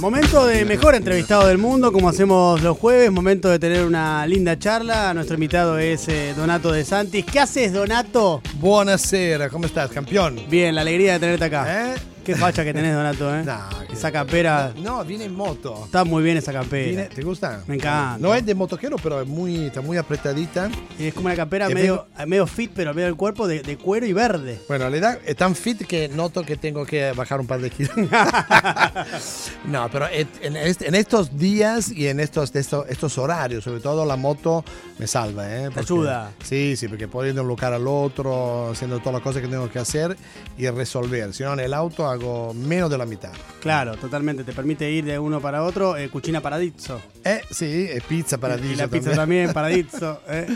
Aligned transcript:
Momento 0.00 0.46
de 0.46 0.64
mejor 0.64 0.94
entrevistado 0.94 1.46
del 1.46 1.58
mundo, 1.58 1.92
como 1.92 2.08
hacemos 2.08 2.62
los 2.62 2.78
jueves. 2.78 3.12
Momento 3.12 3.50
de 3.50 3.58
tener 3.58 3.84
una 3.84 4.26
linda 4.26 4.58
charla. 4.58 5.12
Nuestro 5.12 5.34
invitado 5.34 5.78
es 5.78 6.08
eh, 6.08 6.32
Donato 6.34 6.72
De 6.72 6.86
Santis. 6.86 7.26
¿Qué 7.26 7.38
haces, 7.38 7.74
Donato? 7.74 8.40
Buonasera, 8.54 9.50
¿cómo 9.50 9.66
estás, 9.66 9.90
campeón? 9.90 10.40
Bien, 10.48 10.74
la 10.74 10.80
alegría 10.80 11.12
de 11.12 11.20
tenerte 11.20 11.44
acá. 11.44 11.92
¿Eh? 11.92 12.09
Qué 12.34 12.36
facha 12.40 12.64
que 12.64 12.72
tenés, 12.72 12.94
Donato, 12.94 13.34
¿eh? 13.36 13.42
Nah, 13.44 13.68
Esa 13.92 14.10
campera. 14.12 14.72
No, 14.76 15.04
viene 15.04 15.24
en 15.24 15.34
moto. 15.34 15.82
Está 15.84 16.04
muy 16.04 16.22
bien 16.22 16.36
esa 16.36 16.52
campera. 16.52 16.86
Viene- 16.86 17.04
¿Te 17.14 17.22
gusta? 17.22 17.62
Me 17.66 17.74
encanta. 17.76 18.18
No 18.18 18.34
es 18.34 18.44
de 18.46 18.54
motoquero, 18.54 18.96
pero 19.02 19.20
es 19.22 19.26
muy, 19.28 19.66
está 19.66 19.80
muy 19.80 19.96
apretadita. 19.96 20.70
Y 20.98 21.06
es 21.06 21.14
como 21.14 21.26
una 21.26 21.36
campera 21.36 21.66
Es 21.68 21.74
medio, 21.74 22.06
medio 22.26 22.46
fit, 22.46 22.70
pero 22.74 22.94
medio 22.94 23.06
del 23.06 23.16
cuerpo 23.16 23.46
de, 23.48 23.60
de 23.62 23.76
cuero 23.76 24.06
y 24.06 24.12
verde. 24.12 24.60
Bueno, 24.68 24.86
en 24.86 24.92
realidad 24.92 25.18
es 25.26 25.36
tan 25.36 25.54
fit 25.54 25.86
que 25.86 26.08
noto 26.08 26.42
que 26.44 26.56
tengo 26.56 26.84
que 26.86 27.12
bajar 27.12 27.40
un 27.40 27.46
par 27.46 27.60
de 27.60 27.70
kilos. 27.70 27.94
no, 29.64 29.88
pero 29.90 30.06
et- 30.08 30.28
en, 30.42 30.56
en 30.56 30.94
estos 30.94 31.36
días 31.36 31.90
y 31.90 32.08
en 32.08 32.20
estos, 32.20 32.54
estos, 32.54 32.88
estos 32.88 33.18
horarios, 33.18 33.64
sobre 33.64 33.80
todo 33.80 34.04
la 34.04 34.16
moto 34.16 34.64
me 34.98 35.06
salva. 35.06 35.48
¿eh? 35.48 35.64
Porque- 35.66 35.80
ayuda. 35.80 36.32
Sí, 36.42 36.76
sí, 36.76 36.88
porque 36.88 37.08
puedo 37.08 37.26
ir 37.28 37.34
de 37.34 37.40
un 37.40 37.48
lugar 37.48 37.72
al 37.72 37.86
otro, 37.86 38.70
haciendo 38.70 38.98
todas 38.98 39.14
las 39.14 39.22
cosas 39.22 39.42
que 39.42 39.48
tengo 39.48 39.68
que 39.70 39.78
hacer 39.78 40.16
y 40.58 40.68
resolver. 40.68 41.32
Si 41.32 41.42
no, 41.42 41.52
en 41.54 41.60
el 41.60 41.74
auto 41.74 42.06
hago 42.08 42.19
menos 42.54 42.90
de 42.90 42.98
la 42.98 43.06
mitad. 43.06 43.32
Claro, 43.60 43.96
totalmente. 43.96 44.44
Te 44.44 44.52
permite 44.52 44.90
ir 44.90 45.04
de 45.04 45.18
uno 45.18 45.40
para 45.40 45.62
otro. 45.62 45.96
Eh, 45.96 46.08
cucina 46.08 46.40
Paradiso. 46.40 47.00
Eh, 47.24 47.40
sí, 47.50 47.86
es 47.90 48.02
pizza 48.04 48.38
paradiso. 48.38 48.72
Y 48.72 48.76
la 48.76 48.88
pizza 48.88 49.12
también, 49.12 49.52
Paradiso. 49.54 50.20
¿eh? 50.28 50.46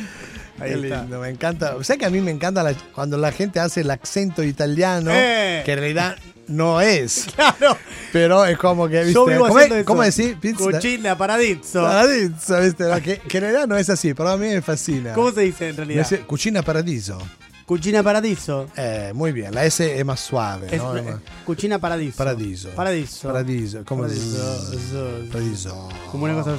Ahí 0.61 0.71
Qué 0.75 0.87
está. 0.87 1.01
lindo, 1.03 1.21
me 1.21 1.29
encanta. 1.29 1.77
O 1.77 1.85
sea 1.85 1.97
que 1.97 2.05
a 2.07 2.11
mí 2.11 2.21
me 2.21 2.31
encanta 2.31 2.63
la- 2.63 2.75
cuando 2.95 3.17
la 3.17 3.33
gente 3.33 3.59
hace 3.61 3.81
el 3.83 3.91
acento 3.91 4.43
italiano, 4.45 5.11
Eh. 5.13 5.63
que 5.65 5.73
en 5.73 5.79
realidad 5.79 6.17
no 6.47 6.81
es. 6.81 7.27
Claro. 7.35 7.77
Pero 8.13 8.45
es 8.45 8.57
como 8.59 8.87
que, 8.89 8.99
¿viste? 9.01 9.15
Yo 9.15 9.27
vivo 9.27 9.49
¿Cómo, 9.49 9.59
es- 9.59 9.71
eso. 9.73 9.85
cómo 9.85 10.03
decir? 10.03 10.37
Pizza. 10.39 10.65
Cucina 10.71 11.19
Paradiso. 11.19 11.83
Paradiso, 11.83 12.61
¿viste? 12.61 12.85
No, 12.85 13.03
que, 13.03 13.19
que 13.19 13.39
en 13.39 13.43
realidad 13.43 13.67
no 13.67 13.77
es 13.77 13.91
así, 13.91 14.15
pero 14.15 14.29
a 14.29 14.37
mí 14.37 14.47
me 14.49 14.63
fascina. 14.63 15.13
¿Cómo 15.15 15.33
se 15.33 15.41
dice 15.41 15.71
en 15.71 15.77
realidad? 15.77 16.09
dice 16.09 16.21
Cucina 16.25 16.63
Paradiso. 16.63 17.19
Cucina 17.67 18.03
Paradiso. 18.03 18.69
Eh, 18.77 19.13
muy 19.15 19.33
bien, 19.33 19.55
la 19.55 19.65
S 19.65 19.99
es 19.99 20.05
más 20.05 20.21
suave, 20.21 20.69
Es- 20.71 20.83
¿no? 20.83 20.97
Es 20.97 21.07
Cucina 21.47 21.79
Paradiso. 21.79 22.17
Paradiso. 22.19 22.71
Paradiso. 22.71 23.29
Paradiso. 23.29 23.85
Como 23.85 24.03
Paradiso. 24.03 24.59
zzz. 24.73 25.31
Paradiso. 25.33 25.89
Como 26.13 26.25
una 26.25 26.35
cosa 26.35 26.57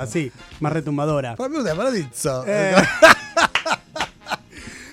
así, 0.00 0.32
más 0.60 0.72
retumbadora. 0.72 1.36
Paradiso. 1.36 2.44
Eh. 2.46 2.74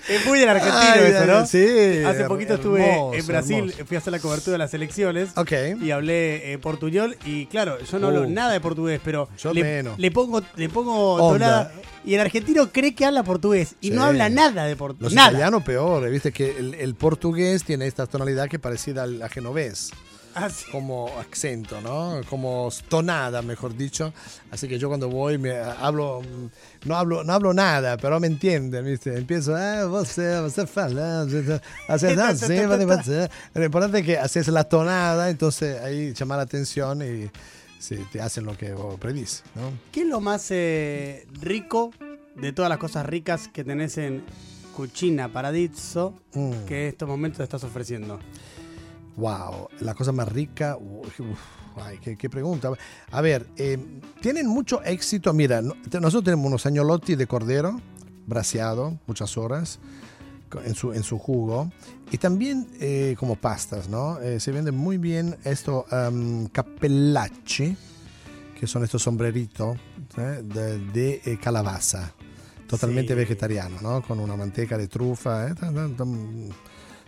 Es 0.08 0.24
muy 0.26 0.38
del 0.40 0.48
argentino 0.48 0.80
Ay, 0.80 1.00
eso, 1.10 1.18
ay, 1.20 1.26
¿no? 1.26 1.46
sí, 1.46 2.04
Hace 2.04 2.24
poquito 2.24 2.54
estuve 2.54 2.88
hermoso, 2.88 3.14
en 3.14 3.26
Brasil, 3.26 3.56
hermoso. 3.58 3.84
fui 3.86 3.96
a 3.96 3.98
hacer 4.00 4.12
la 4.12 4.18
cobertura 4.20 4.52
de 4.52 4.58
las 4.58 4.72
elecciones. 4.74 5.30
Ok. 5.36 5.52
Y 5.82 5.90
hablé 5.90 6.52
eh, 6.52 6.58
portuñol 6.58 7.16
y 7.26 7.46
claro, 7.46 7.78
yo 7.82 7.98
no 7.98 8.06
hablo 8.08 8.22
Uh. 8.22 8.30
nada 8.30 8.52
de 8.52 8.60
portugués, 8.60 9.00
pero 9.04 9.28
Yo 9.38 9.52
le, 9.52 9.62
menos. 9.62 9.98
le 9.98 10.10
pongo 10.10 10.42
le 10.56 10.68
pongo 10.68 11.18
tonada 11.18 11.72
y 12.04 12.14
el 12.14 12.20
argentino 12.20 12.70
cree 12.72 12.94
que 12.94 13.04
habla 13.04 13.22
portugués 13.22 13.74
y 13.80 13.88
Sí. 13.88 13.94
no 13.94 14.02
habla 14.04 14.28
nada 14.30 14.64
de 14.64 14.70
Los 14.70 14.78
portugués. 14.78 15.12
Nada. 15.14 15.28
italianos 15.28 15.62
peor, 15.62 16.08
viste 16.10 16.32
que 16.32 16.56
el, 16.58 16.74
el 16.74 16.94
portugués 16.94 17.64
tiene 17.64 17.86
esta 17.86 18.06
tonalidad 18.06 18.48
que 18.48 18.56
es 18.56 18.62
parecida 18.62 19.02
al 19.02 19.28
genovés. 19.30 19.90
Ah, 20.34 20.48
sí. 20.50 20.66
como 20.70 21.10
acento, 21.18 21.80
¿no? 21.80 22.20
Como 22.28 22.70
tonada, 22.88 23.42
mejor 23.42 23.76
dicho. 23.76 24.12
Así 24.50 24.68
que 24.68 24.78
yo 24.78 24.88
cuando 24.88 25.08
voy 25.08 25.38
me 25.38 25.56
hablo, 25.56 26.20
mm, 26.22 26.88
no 26.88 26.96
hablo, 26.96 27.24
no 27.24 27.32
hablo 27.32 27.52
nada, 27.54 27.96
pero 27.96 28.20
me 28.20 28.26
entienden, 28.28 28.84
¿viste? 28.84 29.16
Empiezo, 29.16 29.56
ah, 29.56 29.84
você 29.86 30.66
fala, 30.66 31.22
haces 31.88 32.16
vale, 32.16 32.84
vale". 32.84 33.28
Lo 33.54 33.64
importante 33.64 33.98
es 34.00 34.04
que 34.06 34.18
haces 34.18 34.48
la 34.48 34.64
tonada, 34.64 35.30
entonces 35.30 35.80
ahí 35.80 36.12
llama 36.14 36.36
la 36.36 36.42
atención 36.42 37.02
y 37.02 37.30
sí, 37.78 37.96
te 38.12 38.20
hacen 38.20 38.44
lo 38.44 38.56
que 38.56 38.72
vos 38.72 38.98
predís, 38.98 39.42
¿no? 39.54 39.72
¿Qué 39.92 40.02
es 40.02 40.06
lo 40.06 40.20
más 40.20 40.46
eh, 40.50 41.26
rico 41.40 41.90
de 42.36 42.52
todas 42.52 42.68
las 42.68 42.78
cosas 42.78 43.04
ricas 43.06 43.48
que 43.48 43.64
tenés 43.64 43.98
en 43.98 44.22
Cucina 44.76 45.32
Paradiso 45.32 46.14
Mm. 46.34 46.52
que 46.68 46.82
en 46.82 46.88
estos 46.90 47.08
momentos 47.08 47.40
estás 47.40 47.64
ofreciendo? 47.64 48.20
Wow, 49.18 49.68
la 49.80 49.94
cosa 49.94 50.12
más 50.12 50.28
rica. 50.32 50.76
uf, 50.76 51.20
ay, 51.82 51.98
qué, 51.98 52.16
qué 52.16 52.30
pregunta. 52.30 52.70
A 53.10 53.20
ver, 53.20 53.48
eh, 53.56 53.76
tienen 54.20 54.46
mucho 54.46 54.80
éxito. 54.84 55.32
Mira, 55.32 55.60
nosotros 55.60 56.22
tenemos 56.24 56.46
unos 56.46 56.64
añolotti 56.66 57.16
de 57.16 57.26
cordero, 57.26 57.80
braseado, 58.26 58.98
muchas 59.08 59.36
horas, 59.36 59.80
en 60.64 60.74
su, 60.76 60.92
en 60.92 61.02
su 61.02 61.18
jugo. 61.18 61.70
Y 62.12 62.18
también 62.18 62.68
eh, 62.80 63.16
como 63.18 63.34
pastas, 63.34 63.88
¿no? 63.88 64.20
Eh, 64.20 64.38
se 64.38 64.52
venden 64.52 64.76
muy 64.76 64.98
bien 64.98 65.36
estos 65.44 65.84
um, 65.92 66.46
cappellacci, 66.46 67.76
que 68.58 68.66
son 68.68 68.84
estos 68.84 69.02
sombreritos 69.02 69.76
¿eh? 70.16 70.42
de, 70.44 70.78
de, 70.92 71.22
eh, 71.24 71.38
calabaza. 71.42 72.12
Totalmente 72.68 73.14
Sí. 73.14 73.18
vegetariano, 73.18 73.78
¿no? 73.82 74.02
Con 74.02 74.20
una 74.20 74.36
manteca 74.36 74.78
de 74.78 74.86
trufa. 74.88 75.48
¿eh? 75.48 75.54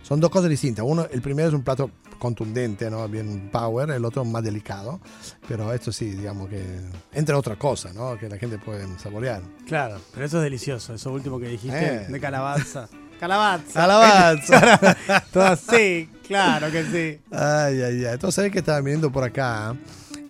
Son 0.02 0.18
dos 0.20 0.30
cosas 0.30 0.50
distintas. 0.50 0.84
Uno, 0.86 1.06
el 1.10 1.20
primero 1.22 1.48
es 1.48 1.54
un 1.54 1.62
plato 1.62 1.90
contundente, 2.18 2.90
¿no? 2.90 3.06
Bien 3.08 3.48
power, 3.50 3.90
el 3.90 4.04
otro 4.04 4.24
más 4.24 4.42
delicado. 4.42 5.00
Pero 5.48 5.72
esto 5.72 5.92
sí, 5.92 6.10
digamos 6.10 6.48
que, 6.48 6.62
entre 7.12 7.34
otras 7.34 7.56
cosas, 7.58 7.94
¿no? 7.94 8.18
Que 8.18 8.28
la 8.28 8.36
gente 8.38 8.58
puede 8.58 8.86
saborear. 8.98 9.40
Claro, 9.66 9.98
pero 10.12 10.26
eso 10.26 10.38
es 10.38 10.42
delicioso, 10.44 10.94
eso 10.94 11.12
último 11.12 11.38
que 11.38 11.48
dijiste 11.48 11.86
Eh. 11.96 12.06
de 12.08 12.20
calabaza. 12.20 12.88
Calabaza. 13.18 13.72
¡Calabaza! 13.74 14.96
Así, 15.52 16.08
claro 16.26 16.70
que 16.70 16.84
sí. 16.84 17.20
ay, 17.30 17.82
ay, 17.82 18.04
ay. 18.04 18.12
Entonces, 18.14 18.34
¿sabes 18.36 18.50
que 18.52 18.60
estaba 18.60 18.80
viendo 18.80 19.10
por 19.12 19.24
acá? 19.24 19.76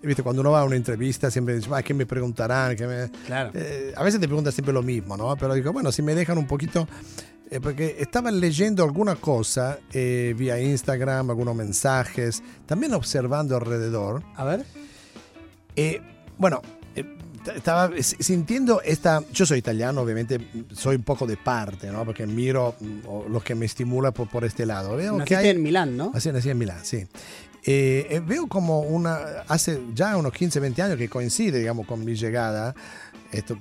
Viste, 0.03 0.23
cuando 0.23 0.41
uno 0.41 0.51
va 0.53 0.61
a 0.61 0.65
una 0.65 0.77
entrevista 0.77 1.31
siempre 1.31 1.55
dice, 1.55 1.69
"Ah, 1.73 1.83
¿qué 1.83 1.93
me 1.95 2.07
preguntarán? 2.07 2.75
¿Qué 2.75 2.87
me-?" 2.87 3.11
Claro. 3.27 3.51
Eh, 3.55 3.93
a 3.97 4.03
veces 4.03 4.19
te 4.21 4.27
preguntan 4.27 4.53
siempre 4.53 4.73
lo 4.73 4.83
mismo, 4.83 5.17
¿no? 5.17 5.37
Pero 5.37 5.55
digo, 5.55 5.73
bueno, 5.73 5.93
si 5.93 6.03
me 6.03 6.15
dejan 6.15 6.39
un 6.39 6.47
poquito... 6.47 6.89
eh, 7.50 7.61
porque 7.61 7.97
estaba 7.99 8.31
leyendo 8.31 8.84
alguna 8.84 9.16
cosa 9.16 9.78
eh, 9.93 10.34
vía 10.37 10.61
Instagram, 10.61 11.31
algunos 11.31 11.55
mensajes, 11.55 12.43
también 12.66 12.94
observando 12.94 13.56
alrededor. 13.56 14.22
A 14.37 14.44
ver. 14.44 14.65
Eh, 15.77 16.00
bueno, 16.39 16.62
eh, 16.94 17.05
estaba 17.55 17.91
sintiendo 18.00 18.83
esta... 18.83 19.22
Yo 19.33 19.47
soy 19.47 19.59
italiano, 19.59 20.00
obviamente 20.03 20.41
soy 20.72 20.97
un 20.97 21.03
poco 21.03 21.27
de 21.27 21.37
parte, 21.37 21.91
¿no? 21.91 22.05
Porque 22.05 22.27
miro 22.27 22.75
mm, 22.81 23.33
lo 23.33 23.41
que 23.41 23.55
me 23.55 23.66
estimula 23.66 24.10
por, 24.10 24.28
por 24.28 24.44
este 24.44 24.66
lado. 24.66 24.97
Veo 24.97 25.19
que 25.25 25.37
hay... 25.37 25.49
en 25.49 25.62
Milán, 25.62 25.97
¿no? 25.97 26.12
Así 26.15 26.31
nací 26.33 26.50
en 26.50 26.59
Milán, 26.59 26.84
sí. 26.84 27.06
Eh, 27.65 28.06
eh, 28.10 28.22
veo 28.25 28.47
como 28.47 28.81
una... 28.81 29.43
Hace 29.49 29.81
ya 29.94 30.16
unos 30.16 30.33
15, 30.33 30.60
20 30.60 30.83
años 30.83 30.99
que 30.99 31.09
coincide, 31.09 31.59
digamos, 31.59 31.87
con 31.87 32.05
mi 32.05 32.15
llegada. 32.15 32.75
Esto 33.33 33.56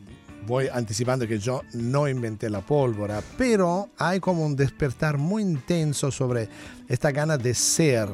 voy 0.45 0.67
anticipando 0.67 1.27
que 1.27 1.39
yo 1.39 1.63
no 1.73 2.07
inventé 2.07 2.49
la 2.49 2.61
pólvora, 2.61 3.21
pero 3.37 3.89
hay 3.97 4.19
como 4.19 4.45
un 4.45 4.55
despertar 4.55 5.17
muy 5.17 5.43
intenso 5.43 6.11
sobre 6.11 6.49
esta 6.87 7.11
gana 7.11 7.37
de 7.37 7.53
ser 7.53 8.09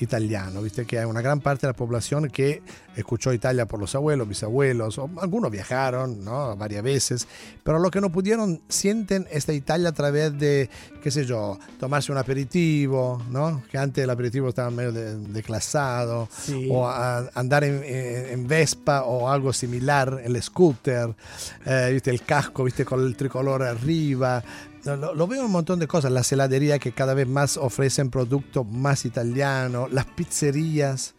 italiano, 0.00 0.60
viste 0.62 0.84
que 0.84 0.98
hay 0.98 1.04
una 1.04 1.20
gran 1.22 1.40
parte 1.40 1.66
de 1.66 1.72
la 1.72 1.76
población 1.76 2.28
que 2.28 2.62
escuchó 2.96 3.32
Italia 3.32 3.66
por 3.66 3.78
los 3.80 3.94
abuelos, 3.94 4.28
bisabuelos, 4.28 4.98
o 4.98 5.10
algunos 5.20 5.50
viajaron, 5.50 6.24
¿no? 6.24 6.56
Varias 6.56 6.82
veces, 6.82 7.26
pero 7.62 7.78
los 7.78 7.90
que 7.90 8.00
no 8.00 8.10
pudieron 8.10 8.60
sienten 8.68 9.26
esta 9.30 9.52
Italia 9.52 9.90
a 9.90 9.92
través 9.92 10.38
de, 10.38 10.70
qué 11.02 11.10
sé 11.10 11.24
yo, 11.26 11.58
tomarse 11.78 12.10
un 12.12 12.18
aperitivo, 12.18 13.22
¿no? 13.30 13.62
Que 13.70 13.78
antes 13.78 14.02
el 14.04 14.10
aperitivo 14.10 14.48
estaba 14.48 14.70
medio 14.70 14.92
de- 14.92 15.16
declasado, 15.18 16.28
Sí. 16.30 16.68
o 16.70 16.88
a- 16.88 17.28
andar 17.34 17.64
en, 17.64 17.82
en- 17.84 18.26
en 18.30 18.48
Vespa 18.48 19.02
o 19.04 19.28
algo 19.30 19.52
similar, 19.52 20.20
el 20.24 20.40
scooter, 20.42 21.14
eh, 21.64 21.90
viste 21.92 22.10
el 22.10 22.22
casco, 22.22 22.64
viste 22.64 22.84
con 22.84 23.00
el 23.04 23.16
tricolor 23.16 23.62
arriba. 23.62 24.42
Lo, 24.94 25.26
veo 25.26 25.44
un 25.44 25.50
montón 25.50 25.80
de 25.80 25.88
cosas, 25.88 26.12
las 26.12 26.30
heladerías 26.30 26.78
que 26.78 26.92
cada 26.92 27.12
vez 27.12 27.26
más 27.26 27.56
ofrecen 27.56 28.08
productos 28.08 28.64
más 28.66 29.04
italianos, 29.04 29.92
las 29.92 30.04
pizzerías 30.04 31.14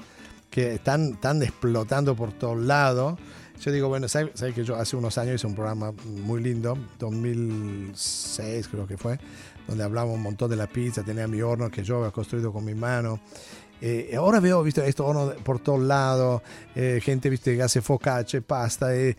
que 0.49 0.75
están, 0.75 1.15
están 1.15 1.43
explotando 1.43 2.15
por 2.15 2.31
todos 2.31 2.57
lados. 2.57 3.19
Yo 3.59 3.71
digo, 3.71 3.89
bueno, 3.89 4.07
¿sabes 4.07 4.31
sabe 4.35 4.53
que 4.53 4.63
yo 4.63 4.77
hace 4.77 4.95
unos 4.95 5.17
años 5.17 5.35
hice 5.35 5.47
un 5.47 5.55
programa 5.55 5.91
muy 6.05 6.41
lindo, 6.41 6.77
2006 6.99 8.69
creo 8.69 8.87
que 8.87 8.97
fue, 8.97 9.19
donde 9.67 9.83
hablamos 9.83 10.15
un 10.15 10.21
montón 10.21 10.49
de 10.49 10.55
la 10.55 10.67
pizza, 10.67 11.03
tenía 11.03 11.27
mi 11.27 11.41
horno 11.41 11.69
que 11.69 11.83
yo 11.83 11.97
había 11.97 12.11
construido 12.11 12.53
con 12.53 12.63
mi 12.63 12.75
mano. 12.75 13.19
Eh, 13.79 14.15
ahora 14.17 14.39
veo, 14.39 14.63
viste, 14.63 14.87
esto 14.87 15.05
horno 15.05 15.33
por 15.43 15.59
todos 15.59 15.81
lados, 15.81 16.41
eh, 16.75 16.99
gente, 17.03 17.29
viste, 17.29 17.55
que 17.55 17.61
hace 17.61 17.81
focaccia, 17.81 18.41
pasta 18.41 18.95
eh, 18.95 19.15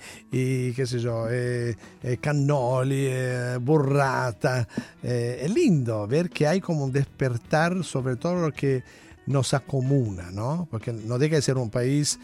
sé 0.85 0.99
yo, 0.99 1.27
eh, 1.31 1.77
eh, 2.03 2.17
cannoli, 2.21 3.07
eh, 3.09 3.59
burrata. 3.61 4.67
Eh, 5.03 5.43
es 5.43 5.55
lindo 5.55 6.07
ver 6.07 6.29
que 6.31 6.47
hay 6.47 6.61
como 6.61 6.85
un 6.85 6.93
despertar 6.93 7.85
sobre 7.85 8.17
todo 8.17 8.37
lo 8.37 8.53
que 8.53 8.83
nos 9.27 9.55
acomuna, 9.55 10.31
¿no? 10.31 10.67
Porque 10.71 10.93
no 10.93 11.19
deja 11.19 11.37
de 11.37 11.43
ser 11.43 11.57
un 11.57 11.71
país 11.71 12.19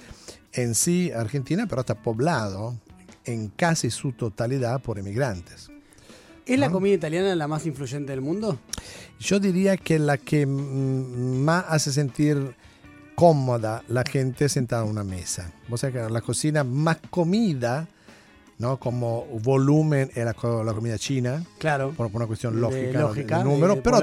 en 0.52 0.74
sí, 0.74 1.12
Argentina, 1.12 1.66
pero 1.68 1.82
está 1.82 1.94
poblado 1.94 2.78
en 3.24 3.48
casi 3.48 3.90
su 3.90 4.12
totalidad 4.12 4.80
por 4.80 4.98
emigrantes. 4.98 5.70
¿Es 6.46 6.58
la 6.58 6.66
¿no? 6.66 6.72
comida 6.72 6.94
italiana 6.94 7.34
la 7.34 7.48
más 7.48 7.66
influyente 7.66 8.12
del 8.12 8.20
mundo? 8.20 8.58
Yo 9.18 9.40
diría 9.40 9.76
que 9.76 9.98
la 9.98 10.18
que 10.18 10.46
más 10.46 11.64
hace 11.68 11.92
sentir 11.92 12.54
cómoda 13.14 13.82
la 13.88 14.04
gente 14.04 14.48
sentada 14.48 14.84
en 14.84 14.90
una 14.90 15.04
mesa. 15.04 15.52
O 15.70 15.78
sea 15.78 15.90
que 15.90 15.98
la 15.98 16.20
cocina 16.20 16.64
más 16.64 16.98
comida 17.10 17.88
¿no? 18.58 18.78
como 18.78 19.24
volumen 19.42 20.10
era 20.14 20.26
la 20.26 20.72
comida 20.74 20.98
china. 20.98 21.42
Claro. 21.58 21.92
Por, 21.96 22.10
una 22.12 22.26
cuestión 22.26 22.60
lógica, 22.60 22.86
de, 22.86 22.92
lógica, 22.92 23.38
de 23.38 23.44
número, 23.44 23.74
de 23.76 23.82
pero, 23.82 23.98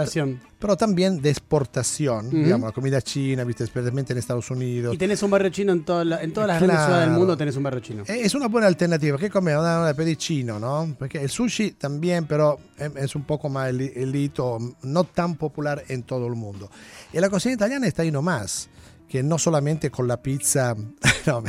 pero 0.60 0.78
también 0.78 1.22
de 1.22 1.30
exportación, 1.30 2.30
digamos, 2.30 2.68
la 2.68 2.74
comida 2.74 3.02
china, 3.02 3.44
¿viste? 3.44 3.64
especialmente 3.64 4.14
en 4.14 4.20
Estados 4.20 4.50
Unidos. 4.52 4.94
Y 4.94 4.98
tenés 4.98 5.24
un 5.24 5.32
barrio 5.32 5.50
chino 5.50 5.72
en, 5.74 5.84
toda 5.84 6.04
la- 6.06 6.22
en 6.22 6.34
todas 6.34 6.48
las 6.48 6.58
grandes 6.58 6.76
Claro. 6.78 6.86
ciudades 6.92 7.10
del 7.10 7.18
mundo, 7.18 7.38
tenés 7.38 7.56
un 7.56 7.64
barrio 7.64 7.80
chino. 7.82 8.04
Eh, 8.08 8.22
Es 8.24 8.36
una 8.36 8.48
buena 8.48 8.68
alternativa. 8.68 9.18
¿Qué 9.18 9.30
comer? 9.30 9.58
Una, 9.58 9.80
una 9.82 9.94
pedí 9.94 10.16
chino, 10.16 10.60
¿no? 10.60 10.96
Porque 11.00 11.20
el 11.22 11.30
sushi 11.30 11.72
también, 11.72 12.26
pero 12.26 12.60
es, 12.78 12.92
es 12.96 13.16
un 13.16 13.24
poco 13.24 13.50
más 13.50 13.70
eli- 13.70 13.92
elito, 13.96 14.58
no 14.84 15.04
tan 15.06 15.36
popular 15.36 15.84
en 15.88 16.04
todo 16.04 16.28
el 16.28 16.34
mundo. 16.36 16.70
Y 17.14 17.20
la 17.20 17.30
cocina 17.30 17.54
italiana 17.56 17.88
está 17.88 18.02
ahí 18.04 18.12
nomás. 18.12 18.70
Que 19.12 19.24
no 19.24 19.38
solamente 19.38 19.92
con 19.92 20.08
la 20.08 20.22
pizza. 20.22 20.74
no, 21.26 21.44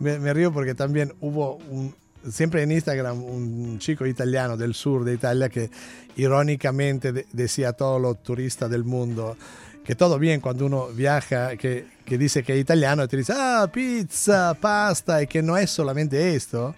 me, 0.00 0.18
me- 0.18 0.34
río 0.34 0.52
porque 0.52 0.74
también 0.74 1.14
hubo 1.20 1.56
un. 1.70 1.94
Siempre 2.30 2.62
en 2.62 2.72
Instagram 2.72 3.22
un 3.24 3.78
chico 3.78 4.04
italiano 4.04 4.56
del 4.56 4.74
sur 4.74 5.02
de 5.04 5.14
Italia 5.14 5.48
que 5.48 5.70
irónicamente 6.16 7.12
de- 7.12 7.26
decía 7.32 7.70
a 7.70 7.72
todos 7.72 8.02
los 8.02 8.22
turistas 8.22 8.68
del 8.70 8.84
mundo 8.84 9.36
que 9.84 9.94
todo 9.94 10.18
bien 10.18 10.42
cuando 10.42 10.66
uno 10.66 10.88
viaja, 10.88 11.56
que, 11.56 11.86
que 12.04 12.18
dice 12.18 12.42
que 12.42 12.52
es 12.52 12.60
italiano, 12.60 13.04
y 13.04 13.08
te 13.08 13.16
dice, 13.16 13.32
ah, 13.34 13.66
pizza, 13.72 14.52
pasta, 14.60 15.22
y 15.22 15.26
que 15.26 15.40
no 15.40 15.56
es 15.56 15.70
solamente 15.70 16.34
esto. 16.34 16.74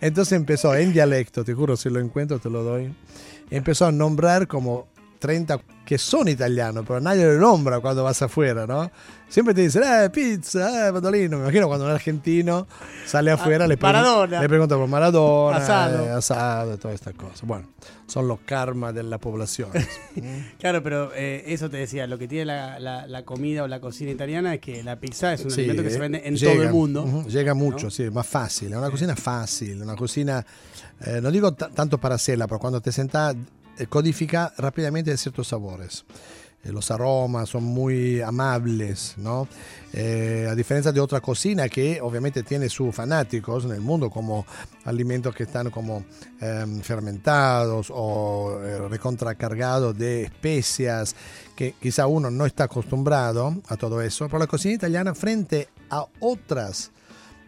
Entonces 0.00 0.32
empezó 0.32 0.74
en 0.74 0.90
dialecto, 0.94 1.44
te 1.44 1.52
juro, 1.52 1.76
si 1.76 1.90
lo 1.90 2.00
encuentro 2.00 2.38
te 2.38 2.48
lo 2.48 2.62
doy. 2.62 2.94
Empezó 3.50 3.84
a 3.84 3.92
nombrar 3.92 4.46
como 4.48 4.86
30 5.24 5.58
que 5.86 5.96
son 5.98 6.28
italianos, 6.28 6.84
pero 6.86 7.00
nadie 7.00 7.24
lo 7.24 7.34
nombra 7.38 7.80
cuando 7.80 8.04
vas 8.04 8.20
afuera, 8.20 8.66
¿no? 8.66 8.90
Siempre 9.28 9.54
te 9.54 9.62
dicen, 9.62 9.82
eh, 9.84 10.10
pizza, 10.10 10.88
eh, 10.88 10.92
Patolino. 10.92 11.38
Me 11.38 11.44
imagino 11.44 11.66
cuando 11.66 11.86
un 11.86 11.90
argentino 11.92 12.66
sale 13.06 13.30
afuera, 13.30 13.66
le, 13.66 13.78
pregun- 13.78 13.82
Maradona. 13.82 14.40
le 14.42 14.48
pregunta 14.48 14.76
por 14.76 14.86
Maradona, 14.88 15.56
Asado. 15.56 16.04
eh, 16.06 16.10
asado, 16.10 16.78
todas 16.78 16.94
estas 16.94 17.14
cosas. 17.14 17.42
Bueno, 17.42 17.66
son 18.06 18.28
los 18.28 18.40
karmas 18.40 18.94
de 18.94 19.02
la 19.02 19.18
población. 19.18 19.70
Claro, 20.58 20.82
pero 20.82 21.10
eh, 21.14 21.42
eso 21.48 21.68
te 21.70 21.78
decía, 21.78 22.06
lo 22.06 22.18
que 22.18 22.28
tiene 22.28 22.44
la, 22.46 22.78
la- 22.78 23.06
la 23.06 23.24
comida 23.24 23.64
o 23.64 23.66
la 23.68 23.80
cocina 23.80 24.10
italiana 24.10 24.54
es 24.54 24.60
que 24.60 24.82
la 24.84 25.00
pizza 25.00 25.32
es 25.32 25.44
un 25.44 25.50
Sí, 25.50 25.60
alimento 25.60 25.82
que 25.82 25.90
se 25.90 25.96
eh, 25.96 26.00
vende 26.00 26.22
en 26.24 26.36
llega, 26.36 26.52
todo 26.52 26.62
el 26.62 26.70
mundo. 26.70 27.24
llega 27.28 27.54
mucho, 27.54 27.86
¿no? 27.86 27.90
sí, 27.90 28.10
más 28.10 28.26
fácil. 28.26 28.72
Es 28.72 28.78
una 28.78 28.90
cocina 28.90 29.16
fácil, 29.16 29.82
una 29.82 29.96
cocina, 29.96 30.44
eh, 31.04 31.20
no 31.22 31.30
digo 31.30 31.52
ta- 31.52 31.70
tanto 31.70 31.98
para 31.98 32.14
hacerla, 32.14 32.46
pero 32.46 32.58
cuando 32.60 32.80
te 32.80 32.92
sentas, 32.92 33.34
eh, 33.34 33.38
codifica 33.88 34.52
rápidamente 34.56 35.16
ciertos 35.16 35.48
sabores. 35.48 36.04
Eh, 36.64 36.72
los 36.72 36.90
aromas 36.90 37.48
son 37.50 37.64
muy 37.64 38.20
amables, 38.22 39.14
¿no? 39.18 39.46
Eh, 39.92 40.48
a 40.50 40.54
diferencia 40.54 40.92
de 40.92 41.00
otra 41.00 41.20
cocina 41.20 41.68
que 41.68 42.00
obviamente 42.00 42.42
tiene 42.42 42.68
sus 42.68 42.94
fanáticos 42.94 43.64
en 43.64 43.72
el 43.72 43.80
mundo, 43.80 44.10
como 44.10 44.46
alimentos 44.84 45.34
que 45.34 45.44
están 45.44 45.70
como 45.70 46.04
em, 46.40 46.80
fermentados 46.80 47.88
o 47.90 48.58
eh, 48.62 48.88
recontracargados 48.88 49.96
de 49.96 50.22
especias, 50.22 51.14
que 51.54 51.74
quizá 51.80 52.06
uno 52.06 52.30
no 52.30 52.46
está 52.46 52.64
acostumbrado 52.64 53.54
a 53.68 53.76
todo 53.76 54.00
eso, 54.00 54.26
pero 54.26 54.38
la 54.38 54.46
cocina 54.46 54.74
italiana 54.74 55.14
frente 55.14 55.68
a 55.90 56.06
otras, 56.20 56.90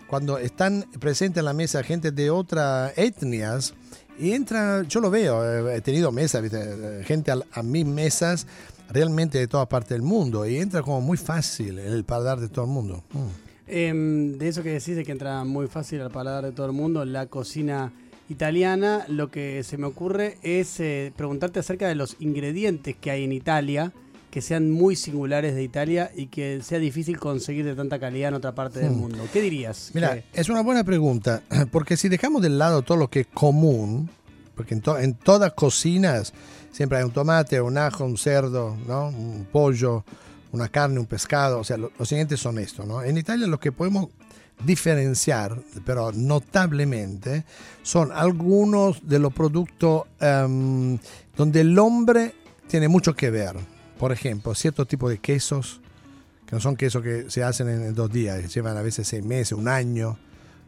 cuando 0.07 0.39
están 0.39 0.85
presentes 1.01 1.41
en 1.41 1.47
la 1.47 1.53
mesa 1.53 1.83
gente 1.83 2.13
de 2.13 2.31
otras 2.31 2.93
etnias, 2.97 3.75
y 4.19 4.33
entra, 4.33 4.83
yo 4.83 5.01
lo 5.01 5.11
veo, 5.11 5.69
eh, 5.69 5.77
he 5.77 5.81
tenido 5.81 6.13
mesas. 6.13 6.43
Eh, 6.53 7.03
gente 7.05 7.31
a, 7.31 7.39
a 7.53 7.63
mis 7.63 7.85
mesas 7.87 8.47
realmente 8.89 9.39
de 9.39 9.49
toda 9.49 9.69
parte 9.69 9.95
del 9.95 10.03
mundo, 10.03 10.47
y 10.47 10.57
entra 10.57 10.83
como 10.83 11.01
muy 11.01 11.17
fácil 11.17 11.79
en 11.79 11.93
el 11.93 12.05
paladar 12.05 12.41
de 12.41 12.49
todo 12.49 12.65
el 12.65 12.71
mundo. 12.71 13.05
Mm. 13.13 13.47
Em, 13.69 14.39
de 14.39 14.49
eso 14.49 14.63
que 14.63 14.71
decís 14.71 14.95
de 14.95 15.05
que 15.05 15.13
entra 15.13 15.43
muy 15.45 15.67
fácil 15.67 16.01
al 16.01 16.11
paladar 16.11 16.45
de 16.45 16.53
todo 16.53 16.67
el 16.67 16.73
mundo, 16.73 17.05
la 17.05 17.27
cocina 17.27 17.93
italiana, 18.29 19.05
lo 19.09 19.31
que 19.31 19.63
se 19.65 19.77
me 19.77 19.87
ocurre 19.87 20.39
es 20.43 20.79
eh, 20.81 21.13
preguntarte 21.17 21.61
acerca 21.61 21.89
de 21.89 21.97
los 21.97 22.17
ingredientes 22.21 22.95
que 22.97 23.11
hay 23.11 23.25
en 23.25 23.33
Italia, 23.33 23.93
que 24.37 24.43
sean 24.43 24.71
muy 24.71 24.97
singulares 24.97 25.55
de 25.55 25.63
Italia 25.63 26.11
y 26.15 26.27
que 26.27 26.61
sea 26.63 26.79
difícil 26.79 27.19
conseguir 27.19 27.65
de 27.65 27.75
tanta 27.75 27.99
calidad 27.99 28.29
en 28.29 28.35
otra 28.35 28.55
parte 28.55 28.81
del 28.81 28.91
Hmm. 28.91 28.99
mundo. 28.99 29.27
¿Qué 29.33 29.41
dirías? 29.41 29.93
Mira, 29.95 30.13
Que- 30.17 30.25
es 30.35 30.51
una 30.51 30.61
buena 30.61 30.85
pregunta, 30.85 31.41
porque 31.73 31.97
si 31.97 32.11
dejamos 32.11 32.43
de 32.43 32.51
lado 32.51 32.83
todo 32.83 32.99
lo 32.99 33.09
que 33.09 33.21
es 33.21 33.27
común, 33.33 34.11
porque 34.55 34.75
en, 34.75 34.83
to- 34.83 34.99
en 34.99 35.15
todas 35.15 35.55
cocinas 35.55 36.35
siempre 36.71 36.99
hay 36.99 37.05
un 37.05 37.13
tomate, 37.13 37.59
un 37.63 37.79
ajo, 37.79 38.05
un 38.05 38.19
cerdo, 38.19 38.77
¿no? 38.87 39.09
un 39.09 39.47
pollo, 39.51 40.05
una 40.53 40.69
carne, 40.69 41.01
un 41.01 41.07
pescado, 41.07 41.61
o 41.61 41.65
sea, 41.65 41.79
lo- 41.79 41.91
los 41.99 42.07
siguientes 42.07 42.39
son 42.39 42.59
estos. 42.59 42.87
¿no? 42.87 43.03
En 43.03 43.17
Italia 43.17 43.47
lo 43.47 43.59
que 43.59 43.73
podemos 43.73 44.09
diferenciar, 44.67 45.59
pero 45.87 46.13
notablemente, 46.13 47.45
son 47.83 48.13
algunos 48.13 48.99
de 49.09 49.19
los 49.19 49.33
productos 49.33 50.03
em, 50.21 50.99
donde 51.39 51.63
el 51.63 51.79
hombre 51.79 52.35
tiene 52.69 52.89
mucho 52.89 53.15
que 53.15 53.31
ver. 53.31 53.57
Por 53.99 54.13
ejemplo, 54.13 54.55
cierto 54.55 54.87
tipo 54.87 55.09
de 55.09 55.19
quesos, 55.19 55.81
que 56.47 56.55
no 56.55 56.61
son 56.61 56.77
quesos 56.77 57.03
que 57.03 57.31
se 57.31 57.43
hacen 57.43 57.69
en, 57.69 57.95
dos 57.95 58.13
días, 58.13 58.53
llevan 58.55 58.77
a 58.77 58.83
veces 58.83 59.09
seis 59.09 59.25
meses, 59.25 59.53
un 59.53 59.69
año, 59.69 60.19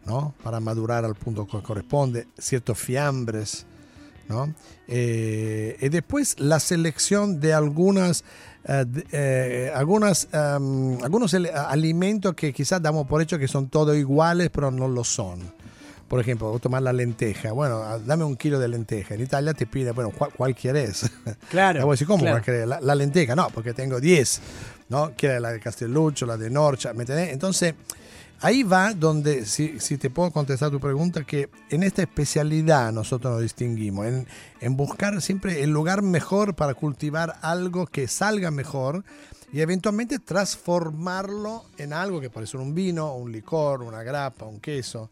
¿no? 0.07 0.35
Para 0.43 0.61
madurar 0.61 1.05
al 1.05 1.15
punto 1.15 1.47
que 1.47 1.63
corresponde, 1.63 2.27
ciertos 2.39 2.79
fiambres, 2.79 3.67
¿no? 4.29 4.53
Eh, 4.87 5.77
y 5.81 5.89
después 5.89 6.39
la 6.39 6.59
selección 6.61 7.41
de 7.41 7.53
algunas, 7.53 8.25
eh, 8.65 8.85
eh, 9.13 9.73
algunas, 9.75 10.29
em, 10.33 11.03
algunos 11.03 11.35
alimentos 11.35 12.35
que 12.35 12.53
quizás 12.53 12.83
damos 12.83 13.07
por 13.07 13.23
hecho 13.23 13.39
que 13.39 13.49
son 13.49 13.69
todos 13.69 13.97
iguales, 13.97 14.51
pero 14.51 14.71
no 14.71 14.89
lo 14.89 15.05
son. 15.05 15.58
Por 16.09 16.21
ejemplo, 16.21 16.51
vos 16.51 16.61
tomar 16.61 16.83
la 16.83 16.93
lenteja. 16.93 17.53
Bueno, 17.53 17.83
ah, 17.83 17.99
dame 17.99 18.25
un 18.25 18.37
kilo 18.37 18.59
de 18.59 18.69
lenteja. 18.69 19.15
En 19.15 19.21
Italia 19.21 19.53
te 19.53 19.67
pide, 19.67 19.93
bueno, 19.93 20.11
¿cuál, 20.17 20.33
cuál 20.33 20.55
quieres? 20.55 21.11
claro. 21.51 21.89
Decir, 21.91 22.07
¿cómo 22.07 22.25
claro. 22.25 22.43
La, 22.67 22.81
la 22.81 22.95
lenteja, 22.95 23.37
no, 23.37 23.49
porque 23.51 23.75
tengo 23.75 24.01
10, 24.01 24.41
¿no? 24.89 25.13
Quiere 25.17 25.39
la 25.39 25.53
de 25.53 25.61
Castelluccio, 25.61 26.27
la 26.27 26.37
de 26.37 26.49
Norcha, 26.49 26.95
¿me 26.95 27.03
entendés? 27.03 27.33
Entonces, 27.33 27.75
ahí 28.41 28.63
va 28.63 28.95
donde, 28.95 29.45
si, 29.45 29.81
si 29.81 29.99
te 29.99 30.11
puedo 30.11 30.31
contestar 30.31 30.71
tu 30.71 30.81
pregunta, 30.81 31.25
que 31.25 31.51
en 31.71 31.83
esta 31.83 32.03
especialidad 32.03 32.93
nosotros 32.93 33.35
nos 33.35 33.43
distinguimos, 33.43 34.07
en, 34.07 34.27
en 34.61 34.77
buscar 34.77 35.21
siempre 35.21 35.63
el 35.63 35.71
lugar 35.71 36.03
mejor 36.03 36.55
para 36.55 36.75
cultivar 36.75 37.37
algo 37.43 37.87
que 37.87 38.09
salga 38.09 38.51
mejor 38.51 39.05
y 39.53 39.61
eventualmente 39.61 40.19
transformarlo 40.19 41.65
en 41.79 41.93
algo 41.93 42.21
que 42.21 42.31
puede 42.31 42.47
ser 42.47 42.61
un 42.61 42.75
vino, 42.75 43.15
un 43.15 43.33
licor, 43.33 43.83
una 43.83 44.03
grapa, 44.03 44.45
un 44.45 44.61
queso, 44.61 45.09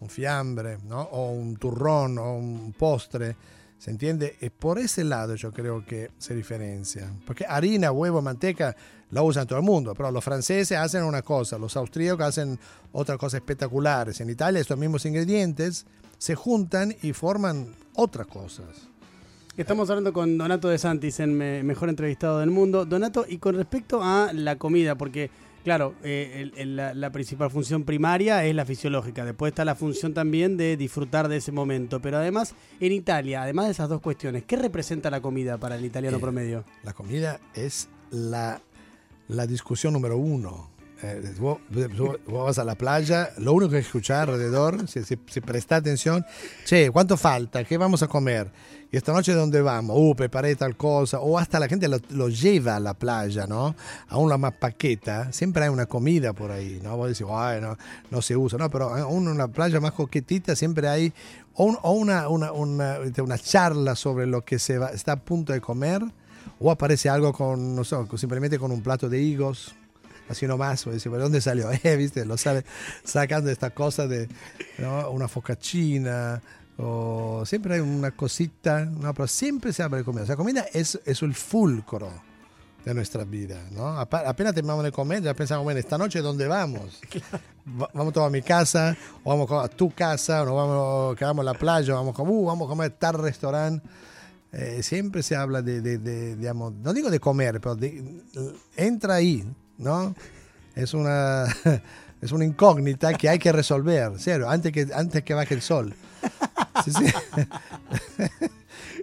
un 0.00 0.08
fiambre, 0.08 0.78
¿no? 0.88 1.02
O 1.02 1.30
un 1.32 1.56
turrón 1.56 2.18
o 2.18 2.34
un 2.36 2.74
postre. 2.78 3.36
¿Se 3.78 3.90
entiende? 3.90 4.36
Es 4.40 4.50
por 4.50 4.78
ese 4.78 5.04
lado 5.04 5.34
yo 5.36 5.52
creo 5.52 5.84
que 5.86 6.10
se 6.18 6.34
diferencia. 6.34 7.10
Porque 7.26 7.46
harina, 7.48 7.90
huevo, 7.92 8.20
manteca 8.20 8.76
la 9.10 9.22
usan 9.22 9.46
todo 9.46 9.58
el 9.58 9.64
mundo, 9.64 9.94
pero 9.94 10.10
los 10.10 10.22
franceses 10.22 10.76
hacen 10.76 11.02
una 11.02 11.22
cosa, 11.22 11.58
los 11.58 11.76
austríacos 11.76 12.26
hacen 12.26 12.58
otra 12.92 13.16
cosa 13.16 13.38
espectaculares. 13.38 14.20
En 14.20 14.28
Italia 14.30 14.60
estos 14.60 14.78
mismos 14.78 15.04
ingredientes 15.06 15.86
se 16.18 16.34
juntan 16.34 16.94
y 17.02 17.12
forman 17.14 17.74
otras 17.94 18.26
cosas. 18.26 18.66
Estamos 19.56 19.88
hablando 19.90 20.12
con 20.12 20.38
Donato 20.38 20.68
de 20.68 20.78
Santis, 20.78 21.18
el 21.20 21.30
me- 21.32 21.62
mejor 21.62 21.88
entrevistado 21.88 22.38
del 22.38 22.50
mundo. 22.50 22.84
Donato, 22.84 23.24
y 23.28 23.38
con 23.38 23.56
respecto 23.56 24.02
a 24.02 24.32
la 24.32 24.56
comida, 24.56 24.94
porque, 24.96 25.30
claro, 25.64 25.94
eh, 26.02 26.32
el- 26.36 26.52
el- 26.56 26.76
la, 26.76 26.94
la 26.94 27.10
principal 27.10 27.50
función 27.50 27.84
primaria 27.84 28.44
es 28.44 28.54
la 28.54 28.64
fisiológica. 28.64 29.24
Después 29.24 29.50
está 29.50 29.64
la 29.64 29.74
función 29.74 30.14
también 30.14 30.56
de 30.56 30.76
disfrutar 30.76 31.28
de 31.28 31.36
ese 31.38 31.52
momento. 31.52 32.00
Pero 32.00 32.18
además, 32.18 32.54
en 32.80 32.92
Italia, 32.92 33.42
además 33.42 33.66
de 33.66 33.72
esas 33.72 33.88
dos 33.88 34.00
cuestiones, 34.00 34.44
¿qué 34.44 34.56
representa 34.56 35.10
la 35.10 35.20
comida 35.20 35.58
para 35.58 35.76
el 35.76 35.84
italiano 35.84 36.16
Eh, 36.16 36.20
promedio? 36.20 36.64
La 36.82 36.92
comida 36.92 37.40
es 37.54 37.88
la, 38.10 38.60
la 39.28 39.46
discusión 39.46 39.92
número 39.92 40.16
uno. 40.16 40.70
Eh, 41.02 41.32
vos, 41.38 41.58
vos- 41.96 42.18
vas 42.26 42.58
a 42.58 42.64
la 42.64 42.74
playa, 42.74 43.30
lo 43.38 43.54
único 43.54 43.70
que 43.72 43.78
escuchar 43.78 44.28
alrededor, 44.28 44.86
si, 44.86 45.02
si, 45.02 45.18
si 45.26 45.40
atención, 45.70 46.24
che, 46.66 46.90
¿cuánto 46.90 47.16
falta? 47.16 47.64
¿Qué 47.64 47.78
vamos 47.78 48.02
a 48.02 48.06
comer? 48.08 48.50
¿Y 48.92 48.96
esta 48.96 49.12
noche 49.12 49.32
dónde 49.32 49.62
vamos? 49.62 49.96
Uh, 49.98 50.14
preparé 50.14 50.56
tal 50.56 50.76
cosa. 50.76 51.20
O 51.20 51.38
hasta 51.38 51.58
la 51.60 51.68
gente 51.68 51.88
lo, 51.88 51.98
lo 52.10 52.28
lleva 52.28 52.76
a 52.76 52.80
la 52.80 52.92
playa, 52.94 53.46
¿no? 53.46 53.74
Aún 54.08 54.28
la 54.28 54.36
más 54.36 54.52
paqueta, 54.54 55.32
siempre 55.32 55.62
hay 55.62 55.68
una 55.70 55.86
comida 55.86 56.32
por 56.34 56.50
ahí, 56.50 56.80
¿no? 56.82 56.96
Vos 56.96 57.08
decís, 57.08 57.26
ay, 57.32 57.60
no, 57.60 57.78
no 58.10 58.20
se 58.20 58.36
usa, 58.36 58.58
¿no? 58.58 58.68
Pero 58.68 58.92
aún 58.94 59.22
en 59.24 59.28
una 59.30 59.48
playa 59.48 59.80
más 59.80 59.92
coquetita 59.92 60.54
siempre 60.56 60.88
hay 60.88 61.12
o, 61.54 61.64
un- 61.64 61.78
o 61.82 61.92
una, 61.92 62.28
una, 62.28 62.52
una, 62.52 62.98
una 63.22 63.38
charla 63.38 63.94
sobre 63.94 64.26
lo 64.26 64.44
que 64.44 64.58
se 64.58 64.76
va, 64.78 64.88
está 64.88 65.12
a 65.12 65.16
punto 65.20 65.52
de 65.52 65.60
comer 65.60 66.02
o 66.58 66.70
aparece 66.70 67.08
algo 67.08 67.32
con, 67.32 67.74
no 67.76 67.84
sé, 67.84 67.96
simplemente 68.16 68.58
con 68.58 68.70
un 68.72 68.82
plato 68.82 69.08
de 69.08 69.20
higos, 69.22 69.74
así 70.30 70.46
nomás, 70.46 70.86
o 70.86 70.92
dice, 70.92 71.10
¿de 71.10 71.18
dónde 71.18 71.40
salió? 71.40 71.68
Eh, 71.82 71.96
¿viste? 71.96 72.24
Lo 72.24 72.36
sabe, 72.38 72.64
sacando 73.04 73.50
esta 73.50 73.70
cosa 73.70 74.06
de 74.06 74.28
¿no? 74.78 75.10
una 75.10 75.28
focaccia, 75.28 76.40
o 76.78 77.42
siempre 77.44 77.74
hay 77.74 77.80
una 77.80 78.10
cosita, 78.12 78.84
no, 78.86 79.12
pero 79.12 79.26
siempre 79.26 79.72
se 79.72 79.82
habla 79.82 79.98
de 79.98 80.04
comida. 80.04 80.22
O 80.22 80.26
sea, 80.26 80.36
comida 80.36 80.64
es, 80.72 80.98
es 81.04 81.20
el 81.22 81.34
fulcro, 81.34 82.10
de 82.84 82.94
nuestra 82.94 83.24
vida, 83.24 83.58
¿no? 83.72 83.88
Apenas 84.00 84.54
terminamos 84.54 84.82
de 84.84 84.90
comer, 84.90 85.22
ya 85.22 85.34
pensamos, 85.34 85.64
bueno, 85.64 85.78
esta 85.78 85.98
noche 85.98 86.22
¿dónde 86.22 86.48
vamos? 86.48 86.98
Va- 87.78 87.90
Vamos 87.92 88.14
todos 88.14 88.26
a 88.26 88.30
mi 88.30 88.40
casa, 88.40 88.96
o 89.22 89.28
vamos 89.36 89.50
a 89.52 89.68
tu 89.68 89.90
casa, 89.90 90.42
o 90.42 90.46
nos 90.46 90.54
vamos, 90.54 91.16
quedamos 91.16 91.42
en 91.42 91.46
la 91.46 91.52
playa, 91.54 91.92
vamos 91.92 92.18
a 92.18 92.22
uh, 92.22 92.44
vamos 92.46 92.66
a 92.66 92.68
comer 92.70 92.90
tal 92.92 93.14
restaurante. 93.18 93.86
Eh, 94.52 94.82
siempre 94.82 95.22
se 95.22 95.36
habla 95.36 95.60
de, 95.60 95.82
de- 95.82 95.98
de, 95.98 96.36
digamos, 96.36 96.72
no 96.72 96.94
digo 96.94 97.10
de 97.10 97.20
comer, 97.20 97.60
pero 97.60 97.76
de, 97.76 98.22
entra 98.76 99.16
ahí, 99.16 99.44
¿no? 99.80 100.14
Es 100.76 100.94
una, 100.94 101.44
es 102.22 102.32
una 102.32 102.44
incógnita 102.44 103.12
que 103.14 103.28
hay 103.28 103.38
que 103.38 103.50
resolver, 103.52 104.18
serio, 104.20 104.48
antes 104.48 104.70
que, 104.72 104.86
antes 104.94 105.22
que 105.24 105.34
baje 105.34 105.54
el 105.54 105.62
sol. 105.62 105.94
Sí, 106.84 106.92
sí. 106.92 107.04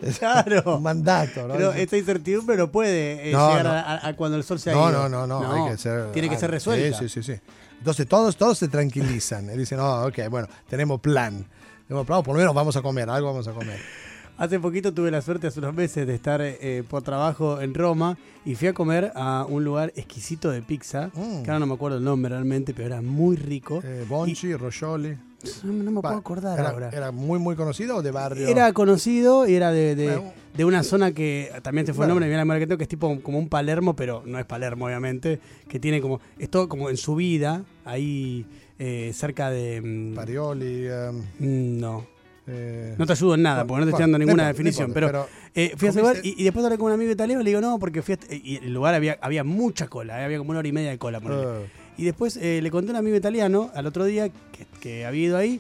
Es 0.01 0.19
Claro. 0.19 0.77
un 0.77 0.84
mandato, 0.84 1.48
¿no? 1.48 1.55
Pero 1.55 1.74
esta 1.74 1.98
incertidumbre 1.98 2.55
no 2.55 2.72
puede 2.72 3.29
eh, 3.29 3.31
No, 3.34 3.50
llegar 3.50 3.65
no. 3.65 4.07
A, 4.10 4.13
cuando 4.13 4.38
el 4.38 4.43
sol 4.43 4.60
se 4.60 4.69
ha 4.69 4.74
No, 4.74 4.89
ido. 4.91 5.10
no, 5.10 5.25
no, 5.25 5.41
no, 5.41 5.51
hay 5.65 5.72
que 5.72 5.77
ser. 5.79 6.12
Tiene 6.12 6.29
que 6.29 6.38
ser 6.38 6.51
resuelta. 6.51 7.00
Sí, 7.00 7.10
sí, 7.10 7.24
sí, 7.24 7.34
sí. 7.34 7.41
Entonces 7.79 8.07
todos, 8.07 8.38
todos 8.38 8.60
se 8.60 8.67
tranquilizan 8.67 9.50
y 9.51 9.57
dicen, 9.57 9.79
oh, 9.79 10.05
ok, 10.07 10.29
bueno, 10.29 10.48
tenemos 10.69 11.00
plan. 11.01 11.46
Tenemos 11.88 12.05
plan, 12.05 12.22
por 12.22 12.36
lo 12.36 12.39
menos 12.39 12.53
vamos 12.53 12.75
a 12.75 12.81
comer, 12.84 13.10
algo 13.10 13.27
vamos 13.29 13.48
a 13.48 13.53
comer. 13.53 13.79
Hace 14.38 14.60
poquito 14.60 14.94
tuve 14.94 15.10
la 15.10 15.22
suerte, 15.22 15.48
hace 15.48 15.60
unos 15.60 15.74
meses, 15.74 16.06
de 16.06 16.13
estar 16.13 16.41
eh, 16.41 16.84
por 16.88 17.01
trabajo 17.01 17.60
en 17.60 17.74
Roma 17.74 18.17
y 18.46 18.53
fui 18.53 18.67
a 18.67 18.74
comer 18.74 19.12
a 19.15 19.46
un 19.50 19.63
lugar 19.63 19.91
exquisito 19.96 20.51
de 20.51 20.62
pizza, 20.62 21.10
Mm. 21.15 21.41
que 21.44 21.50
ahora 21.50 21.60
no 21.60 21.65
me 21.65 21.74
acuerdo 21.74 21.98
el 21.98 22.03
nombre 22.03 22.29
realmente, 22.29 22.74
pero 22.75 22.88
era 22.88 23.01
muy 23.01 23.36
rico. 23.36 23.82
Eh, 23.84 24.06
Bonchi, 24.08 24.53
Roscioli. 24.56 25.17
No, 25.63 25.74
no 25.74 25.91
me 25.91 26.01
puedo 26.01 26.15
acordar 26.15 26.60
era, 26.60 26.70
ahora. 26.70 26.89
¿Era 26.89 27.12
muy, 27.12 27.39
muy 27.39 27.56
conocido 27.56 27.98
o 27.98 28.01
de 28.03 28.12
barrio? 28.12 28.48
Era 28.48 28.72
conocido 28.74 29.48
y 29.48 29.56
era 29.56 29.72
de, 29.72 29.96
de- 29.96 30.08
Bueno. 30.17 30.34
de 30.56 30.65
una 30.65 30.84
zona 30.84 31.12
que 31.13 31.51
también 31.63 31.86
te 31.86 31.94
fue 31.94 32.06
el 32.06 32.10
nombre, 32.10 32.27
mira 32.27 32.44
la 32.46 32.60
que 32.60 32.67
tengo, 32.67 32.77
que 32.77 32.84
es 32.84 32.89
tipo 32.89 33.20
como 33.22 33.39
un 33.39 33.50
Palermo, 33.50 33.96
pero 33.96 34.22
no 34.25 34.38
es 34.39 34.46
Palermo, 34.46 34.86
obviamente, 34.86 35.39
que 35.67 35.79
tiene 35.79 36.00
como, 36.01 36.20
es 36.38 36.50
todo 36.50 36.67
como 36.70 36.89
en 36.91 36.98
subida, 36.98 37.63
ahí 37.86 38.46
eh, 38.77 39.12
cerca 39.15 39.50
de... 39.50 39.82
mm, 39.82 40.15
Parioli. 40.15 40.88
mm, 41.39 41.79
no, 41.79 42.06
eh, 42.48 42.96
no 42.98 43.06
te 43.06 43.12
ayudo 43.13 43.36
en 43.36 43.42
nada, 43.42 43.66
porque 43.66 43.80
no 43.82 43.86
te 43.86 43.89
estoy 43.92 44.04
dando 44.04 44.18
bueno, 44.18 44.25
ninguna 44.25 44.44
importa, 44.44 44.54
definición, 44.54 44.88
importa, 44.89 45.08
pero, 45.08 45.27
eh, 45.54 45.74
fui 45.77 45.88
a 45.88 45.92
ese 45.92 46.00
lugar 46.00 46.16
comiste- 46.16 46.34
y, 46.38 46.42
y 46.42 46.44
después 46.46 46.66
hablé 46.66 46.77
con 46.77 46.88
un 46.88 46.94
amigo 46.94 47.12
italiano 47.12 47.42
y 47.42 47.44
le 47.44 47.50
digo, 47.50 47.62
no, 47.62 47.77
porque 47.80 48.01
fui 48.01 48.16
a 48.16 48.34
y 48.34 48.58
el 48.58 48.74
lugar 48.74 48.94
había, 48.96 49.18
había 49.22 49.44
mucha 49.44 49.88
cola, 49.88 50.22
eh, 50.22 50.25
había 50.25 50.38
como 50.38 50.51
una 50.51 50.60
hora 50.60 50.68
y 50.68 50.72
media 50.72 50.89
de 50.92 50.98
cola. 50.98 51.20
ponele. 51.20 51.42
eh, 51.44 51.66
Y 51.98 52.06
después 52.06 52.38
eh, 52.38 52.62
le 52.62 52.72
conté 52.72 52.89
a 52.89 52.94
un 52.94 52.98
amigo 52.98 53.16
italiano 53.18 53.70
al 53.74 53.86
otro 53.86 54.06
día 54.06 54.30
que, 54.30 54.66
que 54.80 55.06
había 55.06 55.24
ido 55.27 55.38
ahí 55.38 55.60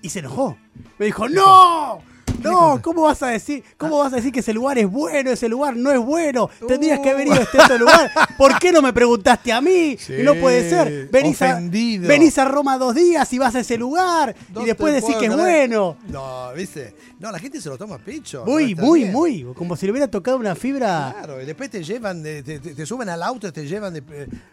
y 0.00 0.08
se 0.08 0.20
enojó. 0.20 0.56
Me 0.98 1.06
dijo, 1.06 1.28
¡No! 1.28 2.00
No, 2.42 2.80
¿cómo 2.82 3.02
vas 3.02 3.22
a 3.22 3.28
decir? 3.28 3.62
¿Cómo 3.76 3.98
vas 3.98 4.12
a 4.12 4.16
decir 4.16 4.32
que 4.32 4.40
ese 4.40 4.52
lugar 4.52 4.78
es 4.78 4.90
bueno? 4.90 5.30
Ese 5.30 5.48
lugar 5.48 5.76
no 5.76 5.90
es 5.90 5.98
bueno. 5.98 6.48
Tendrías 6.66 7.00
que 7.00 7.10
haber 7.10 7.26
ido 7.28 7.36
a 7.36 7.42
este 7.42 7.58
otro 7.60 7.78
lugar. 7.78 8.10
¿Por 8.38 8.58
qué 8.58 8.72
no 8.72 8.82
me 8.82 8.92
preguntaste 8.92 9.52
a 9.52 9.60
mí? 9.60 9.96
Sí, 9.98 10.14
no 10.22 10.34
puede 10.34 10.68
ser. 10.68 11.08
Venís 11.10 11.40
a, 11.42 11.52
ofendido. 11.52 12.08
venís 12.08 12.36
a 12.38 12.44
Roma 12.44 12.78
dos 12.78 12.94
días 12.94 13.32
y 13.32 13.38
vas 13.38 13.54
a 13.54 13.60
ese 13.60 13.76
lugar 13.78 14.34
y 14.60 14.64
después 14.64 14.94
decís 14.94 15.16
que 15.16 15.26
es 15.26 15.36
bueno. 15.36 15.96
No, 16.08 16.52
¿viste? 16.54 16.94
No, 17.18 17.30
la 17.30 17.38
gente 17.38 17.60
se 17.60 17.68
lo 17.68 17.78
toma 17.78 17.96
a 17.96 17.98
pecho. 17.98 18.44
Muy, 18.46 18.74
muy, 18.74 19.00
bien. 19.00 19.12
muy. 19.12 19.46
Como 19.54 19.76
si 19.76 19.86
le 19.86 19.92
hubiera 19.92 20.08
tocado 20.08 20.36
una 20.38 20.54
fibra. 20.54 21.14
Claro, 21.18 21.40
y 21.40 21.44
después 21.46 21.70
te 21.70 21.82
llevan, 21.84 22.22
de- 22.22 22.42
te, 22.42 22.58
te- 22.58 22.74
te 22.74 22.86
suben 22.86 23.08
al 23.08 23.22
auto 23.22 23.46
y 23.48 23.52
te 23.52 23.66
llevan 23.66 23.94
de, 23.94 24.02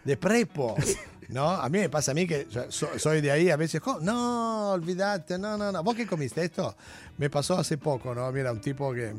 de 0.04 0.16
prepo. 0.16 0.76
¿No? 1.32 1.48
A 1.50 1.68
mí 1.68 1.78
me 1.78 1.88
pasa 1.88 2.10
a 2.10 2.14
mí 2.14 2.26
que 2.26 2.46
so- 2.70 2.98
soy 2.98 3.20
de 3.20 3.30
ahí, 3.30 3.50
a 3.50 3.56
veces, 3.56 3.80
"Oh, 3.84 3.98
no, 4.00 4.70
olvídate, 4.72 5.38
no, 5.38 5.56
no, 5.56 5.70
no. 5.70 5.82
¿Vos 5.82 5.94
qué 5.94 6.06
comiste 6.06 6.44
esto? 6.44 6.76
Me 7.18 7.30
pasó 7.30 7.56
hace 7.58 7.78
poco, 7.78 8.14
¿no? 8.14 8.30
Mira, 8.32 8.50
un 8.52 8.60
tipo 8.60 8.92
que, 8.92 9.14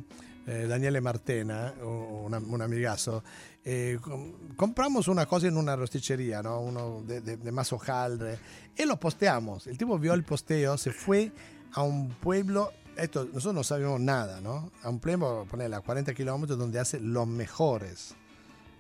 eh, 0.48 0.66
Daniele 0.68 1.00
Martena, 1.02 1.74
un, 1.84 2.34
un- 2.34 2.62
amigazo, 2.62 3.24
eh, 3.64 3.98
com- 4.02 4.34
compramos 4.56 5.08
una 5.08 5.26
cosa 5.26 5.48
en 5.48 5.56
una 5.58 5.76
rosticería, 5.76 6.42
¿no? 6.42 6.60
Uno 6.60 7.04
de, 7.06 7.22
de, 7.22 7.38
de 7.38 7.52
más 7.52 7.72
hojaldre, 7.72 8.40
y 8.76 8.86
lo 8.86 9.00
posteamos. 9.00 9.68
El 9.68 9.78
tipo 9.78 9.98
vio 10.00 10.14
el 10.14 10.24
posteo, 10.24 10.78
se 10.78 10.92
fue 10.92 11.32
a 11.74 11.84
un 11.84 12.10
pueblo 12.10 12.72
esto, 12.98 13.24
nosotros 13.26 13.54
no 13.54 13.64
sabemos 13.64 14.00
nada, 14.02 14.42
¿no? 14.42 14.70
A 14.84 14.90
un 14.90 15.00
pueblo, 15.00 15.46
ponerle 15.50 15.76
a 15.78 15.80
40 15.80 16.14
kilómetros, 16.14 16.60
donde 16.60 16.78
hace 16.80 17.00
los 17.00 17.26
mejores 17.26 18.16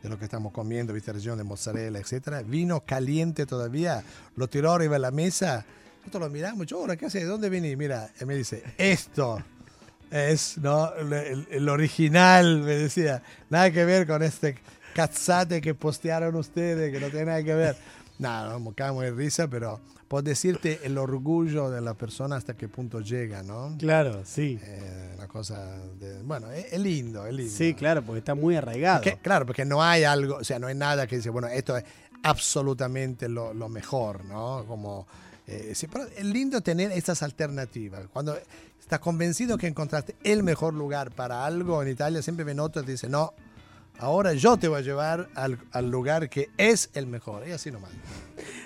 de 0.01 0.09
lo 0.09 0.17
que 0.17 0.25
estamos 0.25 0.51
comiendo, 0.51 0.93
viste, 0.93 1.13
región 1.13 1.37
de 1.37 1.43
mozzarella, 1.43 1.99
etcétera. 1.99 2.41
Vino 2.41 2.81
caliente 2.85 3.45
todavía, 3.45 4.03
lo 4.35 4.47
tiró 4.47 4.71
arriba 4.71 4.93
de 4.93 4.99
la 4.99 5.11
mesa. 5.11 5.65
Nosotros 5.99 6.23
lo 6.23 6.29
miramos, 6.29 6.65
yo, 6.65 6.79
ahora, 6.79 6.95
¿qué 6.95 7.05
hace? 7.05 7.19
¿De 7.19 7.25
dónde 7.25 7.49
venís? 7.49 7.77
Mira, 7.77 8.09
y 8.19 8.25
me 8.25 8.35
dice, 8.35 8.63
esto 8.77 9.43
es, 10.09 10.57
¿no? 10.57 10.91
El- 10.95 11.47
el 11.49 11.69
original, 11.69 12.61
me 12.61 12.73
decía. 12.75 13.21
Nada 13.49 13.69
que 13.71 13.85
ver 13.85 14.07
con 14.07 14.23
este 14.23 14.55
cazzate 14.95 15.61
que 15.61 15.73
postearon 15.75 16.35
ustedes, 16.35 16.91
que 16.91 16.99
no 16.99 17.07
tiene 17.09 17.25
nada 17.27 17.43
que 17.43 17.53
ver. 17.53 17.75
Nada, 18.21 18.57
nos 18.59 18.73
cagamos 18.75 19.03
de 19.03 19.11
risa, 19.11 19.47
pero 19.49 19.81
por 20.07 20.23
decirte 20.23 20.79
el 20.83 20.97
orgullo 20.97 21.69
de 21.69 21.81
la 21.81 21.93
persona 21.95 22.35
hasta 22.35 22.55
qué 22.55 22.67
punto 22.69 22.99
llega, 23.01 23.43
¿no? 23.43 23.75
Claro, 23.79 24.21
sí. 24.25 24.59
Eh, 24.61 25.13
una 25.17 25.27
cosa 25.27 25.59
de, 25.99 26.21
bueno, 26.21 26.51
es, 26.51 26.71
es 26.71 26.79
lindo, 26.79 27.25
es 27.25 27.33
lindo. 27.33 27.51
Sí, 27.53 27.73
claro, 27.73 28.01
porque 28.03 28.19
está 28.19 28.35
muy 28.35 28.55
arraigado. 28.55 29.01
Que- 29.01 29.17
claro, 29.17 29.45
porque 29.45 29.65
no 29.65 29.81
hay 29.83 30.03
algo, 30.03 30.35
o 30.37 30.43
sea, 30.43 30.59
no 30.59 30.67
hay 30.67 30.75
nada 30.75 31.07
que 31.07 31.15
dice, 31.17 31.29
bueno, 31.29 31.47
esto 31.47 31.75
es 31.75 31.83
absolutamente 32.23 33.27
lo, 33.27 33.53
lo 33.53 33.69
mejor, 33.69 34.23
¿no? 34.25 34.65
Como, 34.67 35.07
eh, 35.47 35.71
sí, 35.73 35.87
pero 35.87 36.05
es 36.05 36.23
lindo 36.25 36.61
tener 36.61 36.91
estas 36.91 37.23
alternativas. 37.23 38.03
Cuando 38.13 38.37
estás 38.79 38.99
convencido 38.99 39.57
que 39.57 39.67
encontraste 39.67 40.15
el 40.23 40.43
mejor 40.43 40.73
lugar 40.73 41.11
para 41.11 41.45
algo 41.45 41.81
en 41.81 41.89
Italia, 41.89 42.21
siempre 42.21 42.43
ven 42.45 42.59
otro 42.59 42.81
y 42.81 42.85
te 42.85 42.91
dice, 42.91 43.09
no, 43.09 43.33
ahora 43.99 44.33
yo 44.33 44.57
te 44.57 44.67
voy 44.67 44.79
a 44.79 44.81
llevar 44.81 45.29
al, 45.35 45.57
al 45.71 45.89
lugar 45.89 46.29
que 46.29 46.49
es 46.57 46.89
el 46.93 47.07
mejor. 47.07 47.47
Y 47.47 47.51
así 47.51 47.71
nomás. 47.71 47.91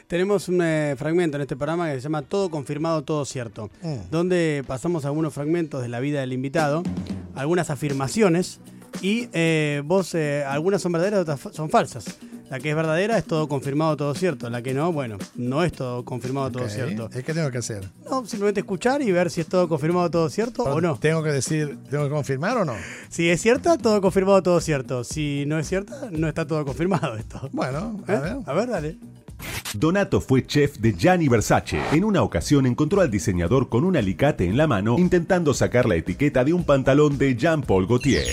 Tenemos 0.08 0.48
un 0.50 0.62
eh, 0.62 0.96
fragmento 0.98 1.38
en 1.38 1.42
este 1.42 1.56
programa 1.56 1.88
que 1.90 1.96
se 1.96 2.02
llama 2.02 2.22
Todo 2.22 2.50
confirmado, 2.50 3.04
todo 3.04 3.26
cierto, 3.26 3.70
Mm. 3.82 4.10
donde 4.12 4.64
pasamos 4.68 5.04
algunos 5.06 5.34
fragmentos 5.34 5.82
de 5.82 5.90
la 5.90 6.00
vida 6.00 6.20
del 6.22 6.32
invitado, 6.34 6.84
algunas 7.34 7.70
afirmaciones 7.72 8.60
y 9.02 9.28
eh, 9.34 9.82
vos, 9.84 10.14
eh, 10.16 10.44
algunas 10.48 10.82
son 10.82 10.92
verdaderas, 10.92 11.22
otras 11.22 11.56
son 11.56 11.70
falsas. 11.70 12.06
La 12.50 12.60
que 12.60 12.70
es 12.70 12.76
verdadera 12.76 13.18
es 13.18 13.26
todo 13.26 13.48
confirmado, 13.48 13.98
todo 13.98 14.14
cierto. 14.14 14.50
La 14.50 14.62
que 14.62 14.74
no, 14.74 14.92
bueno, 14.92 15.18
no 15.36 15.64
es 15.64 15.72
todo 15.72 16.06
confirmado, 16.06 16.52
todo 16.52 16.70
cierto. 16.70 17.10
¿eh? 17.14 17.24
¿Qué 17.24 17.34
tengo 17.34 17.50
que 17.50 17.58
hacer? 17.58 17.90
No, 18.10 18.26
simplemente 18.26 18.60
escuchar 18.60 19.02
y 19.02 19.12
ver 19.12 19.32
si 19.32 19.42
es 19.42 19.48
todo 19.48 19.68
confirmado, 19.68 20.10
todo 20.12 20.30
cierto 20.30 20.64
o 20.64 20.80
no. 20.80 20.98
¿Tengo 20.98 21.24
que 21.24 21.32
decir, 21.32 21.78
tengo 21.90 22.04
que 22.04 22.12
confirmar 22.12 22.58
o 22.58 22.66
no? 22.66 22.76
Si 23.10 23.30
es 23.30 23.42
cierta, 23.42 23.78
todo 23.78 24.00
confirmado, 24.00 24.44
todo 24.44 24.62
cierto. 24.62 25.04
Si 25.04 25.46
no 25.48 25.58
es 25.58 25.68
cierta, 25.68 26.10
no 26.12 26.28
está 26.28 26.46
todo 26.46 26.64
confirmado 26.66 27.16
esto. 27.18 27.50
Bueno, 27.52 28.00
a 28.08 28.14
¿Eh? 28.14 28.20
ver. 28.20 28.38
A 28.46 28.54
ver, 28.54 28.70
dale. 28.70 28.98
Donato 29.74 30.22
fue 30.22 30.46
chef 30.46 30.78
de 30.78 30.94
Gianni 30.94 31.28
Versace. 31.28 31.82
En 31.92 32.04
una 32.04 32.22
ocasión 32.22 32.66
encontró 32.66 33.02
al 33.02 33.12
diseñador 33.12 33.70
con 33.70 33.84
un 33.84 33.98
alicate 33.98 34.46
en 34.46 34.56
la 34.56 34.68
mano 34.68 34.98
intentando 34.98 35.54
sacar 35.54 35.88
la 35.88 35.96
etiqueta 35.96 36.44
de 36.44 36.54
un 36.54 36.64
pantalón 36.64 37.18
de 37.18 37.36
Jean-Paul 37.36 37.88
Gaultier. 37.88 38.26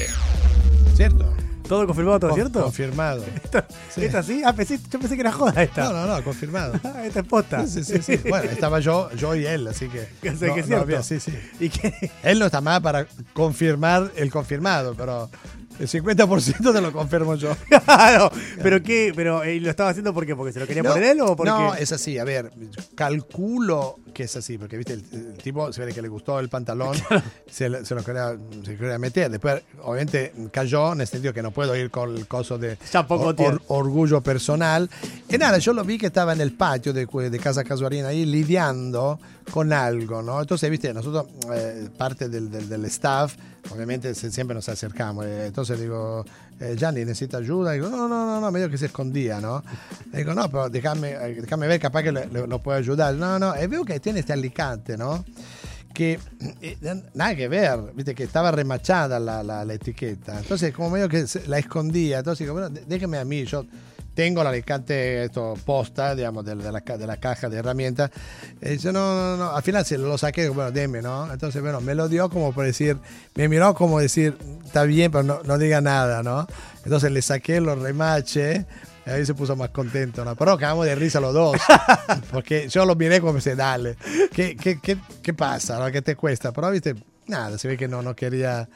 ¿Cierto? 0.94 1.32
¿Todo 1.68 1.86
confirmado, 1.86 2.18
todo 2.20 2.30
Con- 2.30 2.38
cierto? 2.40 2.62
Confirmado. 2.62 3.24
¿Esta, 3.44 3.66
Sí. 3.88 4.04
esta 4.04 4.22
sí? 4.22 4.42
Ah, 4.44 4.52
pensé- 4.54 4.78
yo 4.90 4.98
pensé 4.98 5.14
que 5.14 5.20
era 5.22 5.32
joda 5.32 5.62
esta. 5.62 5.84
No, 5.84 5.92
no, 5.92 6.06
no, 6.16 6.24
confirmado. 6.24 6.74
Ah, 6.84 7.02
esta 7.06 7.20
es 7.20 7.26
posta. 7.26 7.66
Sí, 7.66 7.82
sí, 7.84 8.02
sí. 8.02 8.16
Bueno, 8.28 8.50
estaba 8.50 8.80
yo, 8.80 9.10
yo 9.12 9.34
y 9.34 9.46
él, 9.46 9.66
así 9.68 9.88
que. 9.88 10.06
Que 10.22 10.36
sé 10.36 10.48
no- 10.48 10.54
que 10.54 10.60
es 10.60 10.66
no 10.66 10.76
cierto. 10.76 10.84
había- 10.84 11.02
sí, 11.02 11.18
sí. 11.20 11.32
¿Y 11.60 11.68
qué? 11.70 12.10
Él 12.22 12.38
no 12.38 12.46
está 12.46 12.60
más 12.60 12.80
para 12.80 13.06
confirmar 13.32 14.10
el 14.16 14.30
confirmado, 14.30 14.94
pero 14.94 15.30
el 15.78 15.88
50% 15.88 16.72
te 16.72 16.80
lo 16.80 16.92
confirmo 16.92 17.34
yo. 17.36 17.56
Claro, 17.84 18.30
pero 18.62 18.82
qué, 18.82 19.12
pero 19.16 19.42
eh, 19.42 19.58
lo 19.60 19.70
estaba 19.70 19.90
haciendo 19.90 20.12
por 20.12 20.26
qué, 20.26 20.36
porque 20.36 20.52
se 20.52 20.60
lo 20.60 20.66
quería 20.66 20.82
No, 20.82 20.90
poner 20.90 21.12
él 21.12 21.20
o 21.22 21.34
porque 21.34 21.50
No, 21.50 21.74
es 21.74 21.90
así. 21.92 22.18
A 22.18 22.24
ver, 22.24 22.50
calculo 22.94 23.96
que 24.12 24.24
es 24.24 24.36
así, 24.36 24.58
porque 24.58 24.76
viste, 24.76 24.92
el, 24.94 25.04
el 25.12 25.32
tipo 25.38 25.72
se 25.72 25.84
ve 25.84 25.92
que 25.92 26.02
le 26.02 26.08
gustó 26.08 26.38
el 26.38 26.48
pantalón, 26.48 26.96
se, 27.50 27.84
se 27.84 27.94
lo 27.94 28.04
quería, 28.04 28.36
se 28.64 28.76
quería 28.76 28.98
meter. 28.98 29.30
Después, 29.30 29.62
obviamente, 29.82 30.32
cayó 30.52 30.92
en 30.92 31.00
el 31.00 31.06
sentido 31.06 31.32
que 31.34 31.42
no 31.42 31.50
puedo 31.50 31.74
ir 31.76 31.90
con 31.90 32.14
el 32.16 32.26
coso 32.26 32.58
de 32.58 32.78
Jean-Paul 32.92 33.20
or- 33.20 33.34
or- 33.54 33.62
orgullo 33.68 34.20
personal. 34.20 34.88
Y 35.28 35.38
nada, 35.38 35.58
yo 35.58 35.72
lo 35.72 35.84
vi 35.84 35.98
que 35.98 36.06
estaba 36.06 36.32
en 36.32 36.40
el 36.40 36.52
patio 36.52 36.92
de, 36.92 37.06
de 37.06 37.38
Casa 37.38 37.64
Casuarina 37.64 38.08
ahí 38.08 38.24
lidiando 38.26 39.18
con 39.52 39.72
algo, 39.72 40.22
¿no? 40.22 40.40
Entonces, 40.40 40.70
viste, 40.70 40.92
nosotros, 40.94 41.26
eh, 41.54 41.88
parte 41.96 42.28
del, 42.28 42.50
del- 42.50 42.68
del 42.68 42.84
staff, 42.86 43.34
obviamente 43.70 44.14
se- 44.14 44.30
siempre 44.30 44.54
nos 44.54 44.68
acercamos. 44.68 45.26
eh, 45.26 45.46
entonces 45.46 45.80
digo, 45.80 46.24
eh, 46.60 46.74
Gianni, 46.76 47.04
¿necesita 47.04 47.38
ayuda? 47.38 47.72
digo, 47.72 47.88
no, 47.88 48.08
no, 48.08 48.26
no, 48.26 48.40
no, 48.40 48.50
medio 48.50 48.70
que 48.70 48.78
se 48.78 48.86
escondía, 48.86 49.40
¿no? 49.40 49.62
Le 50.12 50.18
digo, 50.18 50.34
no, 50.34 50.48
pero 50.50 50.68
déjame, 50.70 51.10
eh, 51.12 51.42
ver, 51.68 51.80
capaz 51.80 52.02
que 52.02 52.12
le- 52.12 52.26
lo 52.46 52.62
puedo 52.62 52.78
ayudar. 52.78 53.14
No, 53.14 53.38
no, 53.38 53.54
y 53.60 53.66
veo 53.66 53.84
que 53.84 53.98
tiene 54.00 54.20
este 54.20 54.32
alicate, 54.32 54.96
¿no? 54.96 55.24
que 55.92 56.18
eh, 56.62 56.78
nada 57.12 57.36
que 57.36 57.48
ver, 57.48 57.78
viste 57.94 58.14
que 58.14 58.24
estaba 58.24 58.50
remachada 58.50 59.20
la, 59.20 59.42
la- 59.42 59.62
etiqueta. 59.74 60.38
Entonces, 60.38 60.72
como 60.72 60.88
medio 60.88 61.06
que 61.06 61.26
la 61.48 61.58
escondía. 61.58 62.20
Entonces, 62.20 62.46
digo, 62.46 62.54
bueno, 62.54 62.70
dé- 62.70 62.84
déjeme 62.86 63.18
a 63.18 63.26
mí, 63.26 63.44
yo 63.44 63.66
tengo 64.14 64.42
el 64.42 64.46
alicate 64.46 65.24
esto, 65.24 65.54
posta, 65.64 66.14
digamos, 66.14 66.44
de, 66.44 66.54
de 66.54 66.72
la, 66.72 66.80
de 66.80 67.06
la 67.06 67.16
caja 67.16 67.48
de 67.48 67.58
herramientas. 67.58 68.10
Y 68.60 68.70
dice, 68.70 68.92
no, 68.92 69.14
no, 69.14 69.36
no, 69.36 69.56
al 69.56 69.62
final 69.62 69.84
se 69.84 69.98
lo 69.98 70.16
saqué, 70.18 70.48
bueno, 70.48 70.70
deme, 70.70 71.02
¿no? 71.02 71.32
Entonces, 71.32 71.62
bueno, 71.62 71.80
me 71.80 71.94
lo 71.94 72.08
dio 72.08 72.28
como 72.28 72.52
por 72.52 72.64
decir, 72.64 72.98
me 73.34 73.48
miró 73.48 73.74
como 73.74 74.00
decir, 74.00 74.36
está 74.64 74.84
bien, 74.84 75.10
pero 75.10 75.22
no, 75.24 75.40
no 75.44 75.58
diga 75.58 75.80
nada, 75.80 76.22
¿no? 76.22 76.46
Entonces 76.84 77.10
le 77.12 77.22
saqué 77.22 77.60
los 77.60 77.78
remaches. 77.78 78.64
y 79.06 79.10
Ahí 79.10 79.26
se 79.26 79.34
puso 79.34 79.56
más 79.56 79.70
contento, 79.70 80.24
¿no? 80.24 80.36
Pero 80.36 80.58
cagamos 80.58 80.86
de 80.86 80.94
risa 80.94 81.20
los 81.20 81.32
dos. 81.32 81.56
Porque 82.30 82.68
yo 82.68 82.84
lo 82.84 82.94
miré 82.94 83.20
como 83.20 83.32
pensé, 83.32 83.56
dale, 83.56 83.96
¿qué, 84.32 84.56
qué, 84.56 84.78
qué, 84.80 84.98
qué 85.22 85.34
pasa? 85.34 85.78
¿no? 85.78 85.90
¿Qué 85.90 86.02
te 86.02 86.16
cuesta? 86.16 86.52
Pero, 86.52 86.70
viste, 86.70 86.94
nada, 87.26 87.56
se 87.58 87.68
ve 87.68 87.76
que 87.76 87.88
no, 87.88 88.02
no 88.02 88.14
quería 88.14 88.68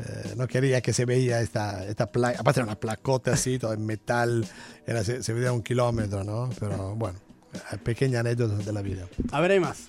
eh, 0.00 0.34
no 0.36 0.46
quería 0.46 0.80
que 0.80 0.92
se 0.92 1.04
veía 1.04 1.40
esta, 1.40 1.86
esta 1.86 2.10
placa. 2.10 2.40
Aparte 2.40 2.60
era 2.60 2.66
una 2.66 2.78
placota 2.78 3.32
así, 3.32 3.58
todo 3.58 3.72
en 3.72 3.84
metal. 3.86 4.46
Era, 4.86 5.04
se, 5.04 5.22
se 5.22 5.32
veía 5.32 5.52
un 5.52 5.62
kilómetro, 5.62 6.24
¿no? 6.24 6.50
Pero 6.58 6.94
bueno, 6.96 7.18
eh, 7.54 7.76
pequeña 7.82 8.20
anécdota 8.20 8.56
de 8.56 8.72
la 8.72 8.82
vida. 8.82 9.06
A 9.32 9.40
ver, 9.40 9.52
hay 9.52 9.60
más. 9.60 9.88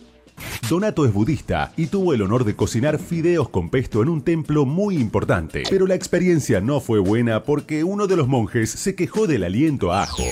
Donato 0.70 1.06
es 1.06 1.14
budista 1.14 1.72
y 1.78 1.88
tuvo 1.88 2.14
el 2.14 2.22
honor 2.22 2.46
de 2.46 2.56
cocinar 2.56 2.98
fideos 3.00 3.50
con 3.50 3.70
pesto 3.70 4.02
en 4.02 4.10
un 4.10 4.24
templo 4.24 4.66
muy 4.66 4.98
importante. 4.98 5.64
Pero 5.70 5.86
la 5.86 5.96
experiencia 5.96 6.62
no 6.62 6.80
fue 6.80 7.00
buena 7.00 7.44
porque 7.44 7.84
uno 7.84 8.08
de 8.08 8.16
los 8.16 8.28
monjes 8.28 8.72
se 8.72 8.96
quejó 8.96 9.28
del 9.28 9.44
aliento 9.44 9.92
a 9.92 10.04
ajo. 10.04 10.24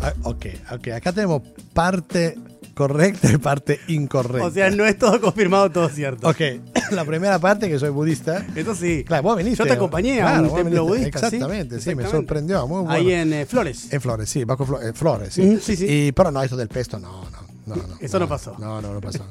Ah, 0.00 0.14
ok, 0.22 0.46
ok. 0.72 0.88
Acá 0.88 1.12
tenemos 1.12 1.42
parte 1.74 2.38
correcta 2.80 3.30
y 3.30 3.36
parte 3.36 3.78
incorrecta. 3.88 4.46
O 4.46 4.50
sea, 4.50 4.70
no 4.70 4.86
es 4.86 4.96
todo 4.96 5.20
confirmado, 5.20 5.68
todo 5.70 5.90
cierto. 5.90 6.26
Ok, 6.26 6.40
la 6.92 7.04
primera 7.04 7.38
parte 7.38 7.68
que 7.68 7.78
soy 7.78 7.90
budista. 7.90 8.46
Eso 8.56 8.74
sí. 8.74 9.04
Claro, 9.04 9.22
vos 9.24 9.36
viniste. 9.36 9.58
Yo 9.58 9.66
te 9.66 9.74
acompañé 9.74 10.22
a 10.22 10.40
un 10.40 10.54
templo 10.54 10.84
budista. 10.84 11.18
¿sí? 11.18 11.36
Exactamente, 11.36 11.78
sí, 11.78 11.88
me 11.88 12.02
Exactamente. 12.04 12.10
sorprendió. 12.10 12.66
Muy 12.66 12.80
bueno. 12.80 12.90
Ahí 12.90 13.12
en 13.12 13.34
eh, 13.34 13.44
Flores. 13.44 13.92
En 13.92 14.00
Flores, 14.00 14.30
sí, 14.30 14.44
bajo 14.44 14.64
Flo- 14.64 14.82
eh, 14.82 14.94
Flores, 14.94 15.34
sí. 15.34 15.58
Sí, 15.60 15.76
sí. 15.76 15.86
Y, 15.86 16.12
pero 16.12 16.30
no, 16.30 16.42
esto 16.42 16.56
del 16.56 16.68
pesto, 16.68 16.98
no, 16.98 17.24
no. 17.30 17.50
No, 17.66 17.76
no, 17.76 17.82
Eso 18.00 18.18
no 18.18 18.26
pasó. 18.26 18.56
No, 18.58 18.80
no, 18.80 18.94
no 18.94 19.00
pasó. 19.02 19.24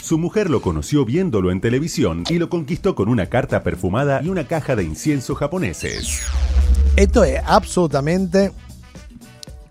Su 0.00 0.16
mujer 0.18 0.48
lo 0.48 0.62
conoció 0.62 1.04
viéndolo 1.04 1.50
en 1.50 1.60
televisión 1.60 2.22
y 2.30 2.38
lo 2.38 2.48
conquistó 2.48 2.94
con 2.94 3.08
una 3.08 3.26
carta 3.26 3.64
perfumada 3.64 4.22
y 4.22 4.28
una 4.28 4.46
caja 4.46 4.76
de 4.76 4.84
incienso 4.84 5.34
japoneses. 5.34 6.20
Esto 6.96 7.24
es 7.24 7.40
absolutamente 7.44 8.52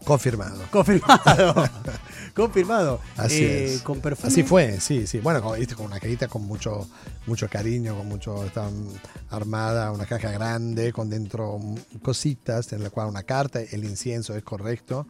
confirmado. 0.10 0.62
Confirmado. 0.72 1.70
Confirmado. 2.36 3.00
Así 3.18 3.44
Eh, 3.44 3.74
es. 3.76 3.82
Con 3.82 4.00
perfume. 4.02 4.28
Así 4.28 4.44
fue, 4.44 4.80
sí, 4.80 5.08
sí. 5.08 5.20
Bueno, 5.20 5.42
con, 5.42 5.58
viste, 5.60 5.76
con 5.76 5.86
una 5.88 6.00
cajita 6.00 6.28
con 6.28 6.44
mucho, 6.44 6.88
mucho 7.28 7.48
cariño, 7.50 7.96
con 7.96 8.08
mucho, 8.08 8.44
está 8.46 8.70
mm, 8.70 8.88
armada, 9.32 9.92
una 9.92 10.06
caja 10.06 10.32
grande, 10.32 10.92
con 10.94 11.10
dentro 11.10 11.60
cositas, 12.02 12.72
en 12.74 12.84
la 12.84 12.90
cual 12.90 13.08
una 13.10 13.24
carta, 13.24 13.62
el 13.62 13.84
incienso 13.84 14.36
es 14.36 14.44
correcto. 14.44 15.08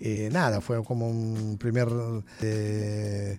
Eh, 0.00 0.28
nada, 0.32 0.60
fue 0.60 0.82
como 0.84 1.08
un 1.08 1.56
primer... 1.58 1.88
eh, 2.42 3.38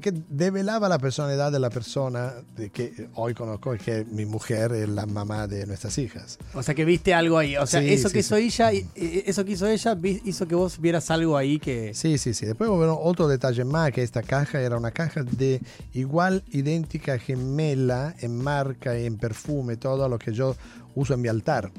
que 0.00 0.12
develaba 0.28 0.88
la 0.88 0.98
personalidad 0.98 1.50
de 1.50 1.58
la 1.58 1.70
persona 1.70 2.34
de 2.56 2.70
que 2.70 3.08
hoy 3.14 3.34
conozco, 3.34 3.74
que 3.76 4.04
mi 4.04 4.26
mujer 4.26 4.72
es 4.72 4.88
la 4.88 5.06
mamá 5.06 5.46
de 5.46 5.66
nuestras 5.66 5.98
hijas. 5.98 6.38
O 6.54 6.62
sea 6.62 6.74
que 6.74 6.84
viste 6.84 7.14
algo 7.14 7.38
ahí. 7.38 7.56
O 7.56 7.66
sea, 7.66 7.80
Sí, 7.80 7.92
eso 7.92 8.08
sí, 8.08 8.14
que 8.14 8.22
sí. 8.22 8.26
hizo 8.26 8.36
ella, 8.36 8.72
eh, 8.72 9.24
eso 9.26 9.44
que 9.44 9.52
hizo 9.52 9.66
ella, 9.66 9.96
hizo 10.24 10.46
que 10.46 10.54
vos 10.54 10.80
vieras 10.80 11.10
algo 11.10 11.36
ahí 11.36 11.58
que. 11.58 11.94
Sí, 11.94 12.18
sí, 12.18 12.34
sí. 12.34 12.46
Después 12.46 12.70
hubo 12.70 13.00
otro 13.02 13.28
detalle 13.28 13.64
más, 13.64 13.90
que 13.92 14.02
esta 14.02 14.22
caja 14.22 14.60
era 14.60 14.76
una 14.76 14.90
caja 14.92 15.22
de 15.22 15.60
igual, 15.94 16.44
idéntica, 16.50 17.18
gemela 17.18 18.14
en 18.20 18.36
marca 18.36 18.98
y 18.98 19.06
en 19.06 19.16
perfume, 19.16 19.76
todo 19.76 20.08
lo 20.08 20.18
que 20.18 20.32
yo 20.32 20.56
uso 20.94 21.14
en 21.14 21.20
mi 21.22 21.28
altar. 21.28 21.70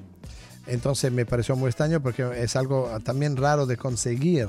Entonces 0.67 1.11
me 1.11 1.25
pareció 1.25 1.55
muy 1.55 1.67
extraño 1.69 2.01
porque 2.01 2.27
es 2.37 2.55
algo 2.55 2.89
también 3.03 3.37
raro 3.37 3.65
de 3.65 3.77
conseguir. 3.77 4.47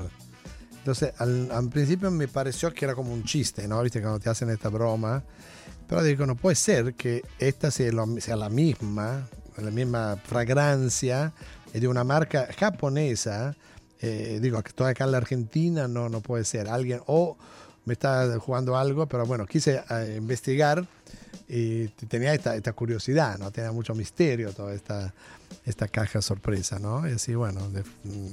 Entonces 0.81 1.13
al, 1.19 1.69
principio 1.69 2.09
me 2.09 2.27
pareció 2.27 2.73
que 2.73 2.85
era 2.85 2.95
como 2.95 3.13
un 3.13 3.23
chiste, 3.23 3.67
¿no? 3.67 3.83
Viste 3.83 4.01
cuando 4.01 4.19
te 4.19 4.31
hacen 4.31 4.49
esta 4.49 4.69
broma. 4.69 5.23
Pero 5.87 6.01
digo, 6.01 6.25
no 6.25 6.35
puede 6.35 6.55
ser 6.55 6.95
que 6.95 7.21
esta 7.37 7.69
sea, 7.69 7.91
la 7.91 8.49
misma, 8.49 9.27
la 9.57 9.69
misma 9.69 10.17
fragancia 10.23 11.33
de 11.71 11.87
una 11.87 12.03
marca 12.03 12.47
japonesa. 12.57 13.55
Eh, 13.99 14.39
digo, 14.41 14.59
que 14.63 14.69
estoy 14.69 14.89
acá 14.89 15.03
en 15.03 15.11
la 15.11 15.17
Argentina, 15.17 15.87
no, 15.87 16.09
no 16.09 16.21
puede 16.21 16.45
ser. 16.45 16.67
Alguien, 16.67 17.01
o 17.05 17.37
me 17.85 17.93
está 17.93 18.37
jugando 18.39 18.77
algo, 18.77 19.07
pero 19.07 19.25
bueno, 19.25 19.45
quise 19.45 19.81
eh, 19.89 20.15
investigar 20.17 20.85
y 21.47 21.87
tenía 22.07 22.33
esta, 22.33 22.55
esta 22.55 22.71
curiosidad, 22.73 23.37
¿no? 23.37 23.51
Tenía 23.51 23.71
mucho 23.71 23.93
misterio 23.93 24.53
toda 24.53 24.73
esta, 24.73 25.13
esta 25.65 25.87
caja 25.89 26.21
sorpresa, 26.21 26.79
¿no? 26.79 27.07
Y 27.09 27.13
así, 27.13 27.35
bueno, 27.35 27.69
de- 27.69 27.79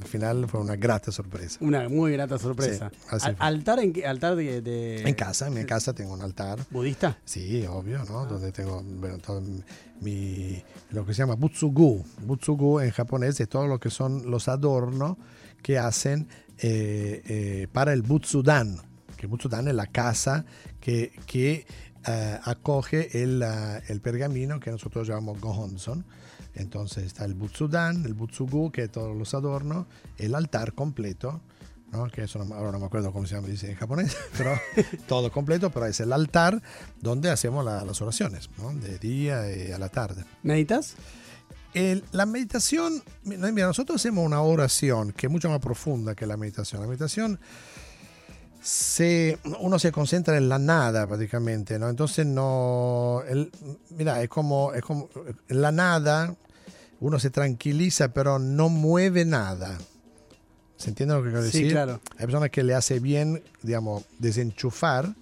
al 0.00 0.04
final 0.06 0.46
fue 0.48 0.60
una 0.60 0.76
grata 0.76 1.10
sorpresa. 1.10 1.58
Una 1.60 1.88
muy 1.88 2.12
grata 2.12 2.38
sorpresa. 2.38 2.92
Sí. 3.18 3.26
¿Altar 3.38 3.80
en 3.80 3.92
qué? 3.92 4.06
¿Altar 4.06 4.36
de, 4.36 4.60
de- 4.62 5.02
En 5.02 5.14
casa, 5.14 5.48
en 5.48 5.54
mi 5.54 5.64
casa 5.64 5.92
tengo 5.94 6.12
un 6.12 6.22
altar. 6.22 6.60
budista? 6.70 7.18
Sí, 7.24 7.66
obvio, 7.66 8.04
¿no? 8.04 8.26
Donde 8.26 8.52
tengo 8.52 8.82
bueno, 8.82 9.18
todo 9.18 9.42
mi, 10.00 10.62
lo 10.90 11.04
que 11.04 11.12
se 11.14 11.18
llama 11.22 11.34
butsugu. 11.34 12.04
Butsugu 12.22 12.80
en 12.80 12.90
japonés 12.92 13.40
es 13.40 13.48
todo 13.48 13.66
lo 13.66 13.80
que 13.80 13.90
son 13.90 14.30
los 14.30 14.46
adornos 14.46 15.16
que 15.62 15.76
hacen 15.78 16.28
eh, 16.58 17.22
eh, 17.26 17.68
para 17.72 17.92
el 17.92 18.02
butsudan. 18.02 18.80
Que 19.18 19.26
el 19.26 19.28
butsudan 19.28 19.68
es 19.68 19.74
la 19.74 19.86
casa 19.88 20.46
que, 20.80 21.12
que 21.26 21.66
eh, 22.06 22.38
acoge 22.44 23.22
el, 23.22 23.42
ah, 23.42 23.82
el 23.88 24.00
pergamino 24.00 24.58
que 24.60 24.70
nosotros 24.70 25.06
llamamos 25.06 25.38
gohonson. 25.40 26.06
Entonces 26.54 27.04
está 27.04 27.24
el 27.26 27.34
butsudan, 27.34 28.04
el 28.06 28.14
butsugu, 28.14 28.72
que 28.72 28.84
es 28.84 28.90
todos 28.92 29.14
los 29.16 29.34
adornos, 29.34 29.86
el 30.16 30.34
altar 30.34 30.72
completo, 30.72 31.40
¿no? 31.92 32.08
que 32.10 32.22
eso 32.24 32.44
no, 32.44 32.54
ahora 32.54 32.72
no 32.72 32.78
me 32.80 32.86
acuerdo 32.86 33.12
cómo 33.12 33.26
se 33.26 33.34
llama 33.34 33.48
dice 33.48 33.70
en 33.70 33.76
japonés, 33.76 34.16
pero 34.38 34.52
todo 35.06 35.30
completo, 35.30 35.70
pero 35.70 35.86
es 35.86 36.00
el 36.00 36.12
altar 36.12 36.60
donde 37.00 37.30
hacemos 37.30 37.64
la- 37.64 37.84
las 37.84 38.00
oraciones, 38.00 38.48
¿no? 38.58 38.72
de 38.72 38.98
día 38.98 39.42
y 39.54 39.70
a 39.72 39.78
la 39.78 39.88
tarde. 39.88 40.24
¿Meditas? 40.42 40.94
El- 41.74 42.02
la 42.12 42.26
meditación, 42.26 43.02
mira, 43.24 43.66
nosotros 43.66 44.00
hacemos 44.00 44.24
una 44.24 44.40
oración 44.40 45.12
que 45.12 45.26
es 45.26 45.32
mucho 45.32 45.50
más 45.50 45.60
profunda 45.60 46.14
que 46.14 46.26
la 46.26 46.36
meditación. 46.36 46.80
La 46.80 46.88
meditación, 46.88 47.38
se, 48.62 49.38
uno 49.60 49.78
se 49.78 49.92
concentra 49.92 50.36
en 50.36 50.48
la 50.48 50.58
nada 50.58 51.06
prácticamente, 51.06 51.78
¿no? 51.78 51.88
Entonces 51.88 52.26
no, 52.26 53.22
el- 53.28 53.50
mira, 53.90 54.22
es 54.22 54.28
como, 54.28 54.72
es 54.72 54.82
como 54.82 55.08
en 55.48 55.60
la 55.62 55.72
nada, 55.72 56.34
uno 57.00 57.18
se 57.18 57.30
tranquiliza 57.30 58.08
pero 58.08 58.38
no 58.38 58.68
mueve 58.68 59.24
nada. 59.24 59.78
¿Se 60.76 60.90
entiende 60.90 61.14
lo 61.14 61.22
que 61.22 61.30
quiero 61.30 61.42
Sí, 61.42 61.46
decir? 61.62 61.72
claro. 61.72 62.00
Hay 62.18 62.26
personas 62.26 62.50
que 62.50 62.62
le 62.62 62.74
hace 62.74 63.00
bien, 63.00 63.42
digamos, 63.62 64.04
desenchufar, 64.18 65.12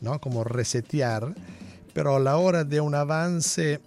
¿no? 0.00 0.18
Como 0.20 0.44
resetear, 0.44 1.34
pero 1.92 2.16
a 2.16 2.20
la 2.20 2.36
hora 2.38 2.64
de 2.64 2.80
un 2.80 2.94
avance 2.94 3.80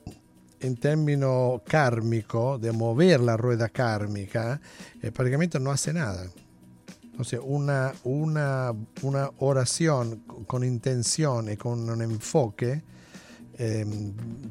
en 0.60 0.76
términos 0.78 1.62
kármico, 1.68 2.58
de 2.58 2.72
mover 2.72 3.20
la 3.20 3.38
rueda 3.38 3.70
kármica, 3.70 4.60
eh, 5.02 5.12
prácticamente 5.12 5.60
no 5.60 5.72
hace 5.72 5.94
nada. 5.94 6.26
Entonces, 7.18 7.40
una, 7.44 7.94
una, 8.04 8.76
una 9.02 9.32
oración 9.40 10.18
con 10.46 10.64
intención 10.64 11.52
y 11.52 11.58
con 11.58 11.90
un 11.90 12.04
enfoque 12.04 12.84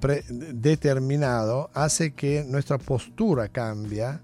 pre- 0.00 0.24
determinado 0.28 1.70
hace 1.74 2.14
que 2.14 2.42
nuestra 2.42 2.78
postura 2.78 3.50
cambia. 3.50 4.20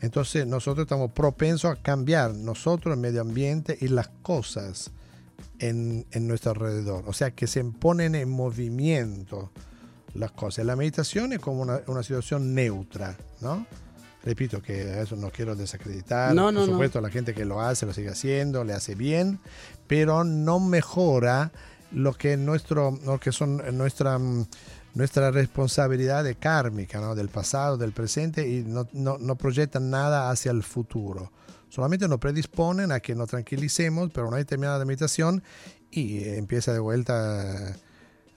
Entonces, 0.00 0.44
nosotros 0.44 0.86
estamos 0.86 1.12
propensos 1.12 1.70
a 1.70 1.80
cambiar 1.80 2.34
nosotros, 2.34 2.94
el 2.94 3.00
medio 3.00 3.20
ambiente 3.20 3.78
y 3.80 3.86
las 3.86 4.08
cosas 4.22 4.90
en, 5.60 6.04
en 6.10 6.26
nuestro 6.26 6.50
alrededor. 6.50 7.04
O 7.06 7.12
sea, 7.12 7.30
que 7.30 7.46
se 7.46 7.62
ponen 7.62 8.16
en 8.16 8.28
movimiento 8.28 9.52
las 10.14 10.32
cosas. 10.32 10.66
La 10.66 10.74
meditación 10.74 11.32
es 11.32 11.38
como 11.38 11.62
una, 11.62 11.80
una 11.86 12.02
situación 12.02 12.56
neutra, 12.56 13.16
¿no? 13.40 13.64
Repito 14.24 14.62
que 14.62 15.02
eso 15.02 15.16
no 15.16 15.30
quiero 15.30 15.54
desacreditar. 15.54 16.34
No, 16.34 16.50
no, 16.50 16.60
Por 16.60 16.68
no. 16.68 16.72
supuesto, 16.72 17.00
la 17.02 17.10
gente 17.10 17.34
que 17.34 17.44
lo 17.44 17.60
hace, 17.60 17.84
lo 17.84 17.92
sigue 17.92 18.08
haciendo, 18.08 18.64
le 18.64 18.72
hace 18.72 18.94
bien, 18.94 19.38
pero 19.86 20.24
no 20.24 20.60
mejora 20.60 21.52
lo 21.92 22.14
que, 22.14 22.38
nuestro, 22.38 22.98
lo 23.04 23.20
que 23.20 23.32
son 23.32 23.62
nuestra, 23.76 24.18
mm, 24.18 24.46
nuestra 24.94 25.30
responsabilidad 25.30 26.24
de 26.24 26.36
kármica, 26.36 27.00
¿no? 27.00 27.14
del 27.14 27.28
pasado, 27.28 27.76
del 27.76 27.92
presente, 27.92 28.48
y 28.48 28.62
no, 28.62 28.88
no, 28.92 29.18
no 29.18 29.36
proyectan 29.36 29.90
nada 29.90 30.30
hacia 30.30 30.52
el 30.52 30.62
futuro. 30.62 31.30
Solamente 31.68 32.08
nos 32.08 32.18
predisponen 32.18 32.92
a 32.92 33.00
que 33.00 33.14
nos 33.14 33.28
tranquilicemos, 33.28 34.10
pero 34.14 34.28
una 34.28 34.38
determinada 34.38 34.82
meditación 34.84 35.42
y 35.90 36.18
eh, 36.18 36.38
empieza 36.38 36.72
de 36.72 36.78
vuelta 36.78 37.70
eh, 37.70 37.74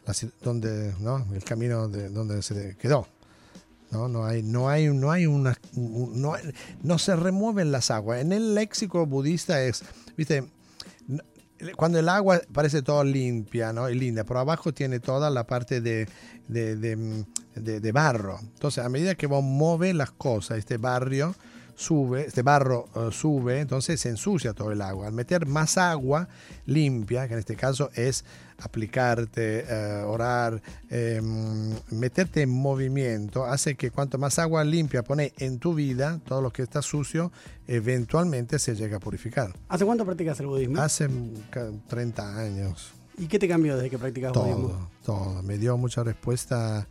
la 0.05 0.13
donde, 0.41 0.93
¿no? 0.99 1.25
el 1.33 1.43
camino 1.43 1.87
de 1.87 2.09
donde 2.09 2.41
se 2.41 2.75
quedó. 2.77 3.07
No, 3.91 4.07
no 4.07 4.25
hay, 4.25 4.43
no 4.43 4.69
hay, 4.69 4.89
no 4.89 5.11
hay 5.11 5.25
una, 5.27 5.57
un- 5.75 6.21
no, 6.21 6.33
no 6.83 6.97
se 6.99 7.15
remueven 7.15 7.71
las 7.71 7.89
aguas. 7.91 8.19
En 8.21 8.33
el 8.33 8.53
léxico 8.55 9.05
budista 9.05 9.61
es, 9.63 9.83
viste, 10.17 10.43
cuando 11.75 11.97
el 11.97 12.09
agua 12.09 12.41
parece 12.51 12.81
todo 12.81 13.03
limpia 13.03 13.73
¿no? 13.73 13.89
y 13.89 13.95
linda, 13.95 14.23
pero 14.23 14.39
abajo 14.41 14.73
tiene 14.73 14.99
toda 14.99 15.29
la 15.29 15.47
parte 15.47 15.81
de, 15.81 16.07
de, 16.47 16.75
de, 16.75 17.79
de 17.79 17.91
barro. 17.91 18.39
Entonces, 18.41 18.83
a 18.83 18.89
medida 18.89 19.15
que 19.15 19.25
vos 19.27 19.43
mueves 19.43 19.95
las 19.95 20.11
cosas, 20.11 20.57
este 20.59 20.77
barrio 20.77 21.33
sube, 21.77 22.25
este 22.25 22.41
barro 22.41 22.89
uh, 22.95 23.11
sube, 23.11 23.59
entonces 23.59 24.01
se 24.01 24.09
ensucia 24.09 24.53
todo 24.53 24.71
el 24.71 24.81
agua. 24.81 25.07
Al 25.07 25.13
meter 25.13 25.45
más 25.45 25.77
agua 25.77 26.27
limpia, 26.65 27.27
que 27.27 27.35
en 27.35 27.39
este 27.39 27.55
caso 27.55 27.91
es 27.93 28.25
aplicarte, 28.57 29.63
uh, 29.63 30.09
orar, 30.09 30.59
eh, 30.89 31.21
meterte 31.91 32.41
en 32.41 32.49
movimiento, 32.49 33.45
hace 33.45 33.75
que 33.75 33.91
cuanto 33.91 34.17
más 34.17 34.39
agua 34.39 34.63
limpia 34.63 35.03
pones 35.03 35.33
en 35.37 35.59
tu 35.59 35.75
vida, 35.75 36.19
todo 36.25 36.41
lo 36.41 36.51
que 36.51 36.63
está 36.63 36.81
sucio, 36.81 37.31
eventualmente 37.67 38.57
se 38.57 38.75
llega 38.75 38.97
a 38.97 38.99
purificar. 38.99 39.53
¿Hace 39.69 39.85
cuánto 39.85 40.03
practicas 40.03 40.39
el 40.39 40.47
budismo? 40.47 40.81
Hace 40.81 41.07
30 41.87 42.39
años. 42.39 42.91
¿Y 43.19 43.27
qué 43.27 43.37
te 43.37 43.47
cambió 43.47 43.75
desde 43.75 43.91
que 43.91 43.99
practicas 43.99 44.33
todo, 44.33 44.45
budismo? 44.45 44.89
Todo, 45.05 45.43
me 45.43 45.59
dio 45.59 45.77
mucha 45.77 46.03
respuesta 46.03 46.87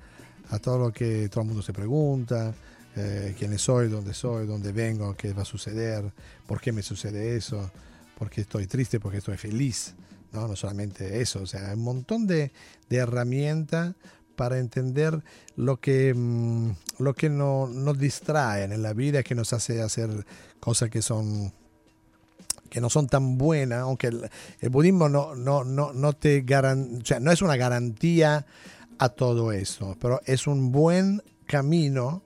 a 0.49 0.59
todo 0.61 0.79
lo 0.79 0.93
que 0.93 1.29
todo 1.29 1.41
el 1.41 1.49
mundo 1.49 1.63
se 1.63 1.73
pregunta 1.73 2.55
eh, 2.97 3.35
quién 3.39 3.57
soy, 3.59 3.89
dónde 3.89 4.15
soy, 4.15 4.47
dónde 4.47 4.73
vengo, 4.73 5.15
qué 5.17 5.33
va 5.33 5.43
a 5.43 5.47
suceder, 5.47 6.13
por 6.47 6.61
qué 6.61 6.73
me 6.73 6.83
sucede 6.83 7.37
eso, 7.37 7.71
por 8.19 8.31
qué 8.31 8.41
estoy 8.41 8.67
triste, 8.67 8.99
por 8.99 9.13
qué 9.13 9.19
estoy 9.19 9.37
feliz. 9.37 9.95
No, 10.33 10.49
no 10.49 10.57
solamente 10.57 11.21
eso, 11.21 11.43
o 11.43 11.47
sea, 11.47 11.73
un 11.75 11.83
montón 11.83 12.27
de, 12.27 12.53
de 12.89 12.97
herramientas 12.97 13.95
para 14.35 14.59
entender 14.59 15.23
lo 15.57 15.81
que, 15.81 16.13
mmm, 16.15 16.71
lo 16.99 17.15
que 17.15 17.31
no, 17.31 17.67
nos 17.69 17.99
distrae 17.99 18.65
en 18.65 18.83
la 18.83 18.93
vida, 18.93 19.23
que 19.23 19.35
nos 19.35 19.53
hace 19.53 19.81
hacer 19.81 20.27
cosas 20.61 20.91
que 20.91 21.03
son 21.03 21.53
que 22.69 22.81
no 22.81 22.91
son 22.91 23.07
tan 23.07 23.39
buenas, 23.39 23.83
aunque 23.83 24.09
el, 24.09 24.29
el 24.61 24.71
budismo 24.71 25.09
no, 25.09 25.37
no, 25.37 25.63
no, 25.63 25.93
no 25.93 26.13
te 26.15 26.41
garan, 26.41 26.99
o 27.01 27.07
sea, 27.07 27.21
no 27.21 27.31
es 27.31 27.41
una 27.41 27.57
garantía 27.57 28.45
a 28.99 29.09
todo 29.09 29.53
eso, 29.53 29.97
pero 30.01 30.21
es 30.27 30.49
un 30.49 30.73
buen 30.73 31.23
camino 31.47 32.26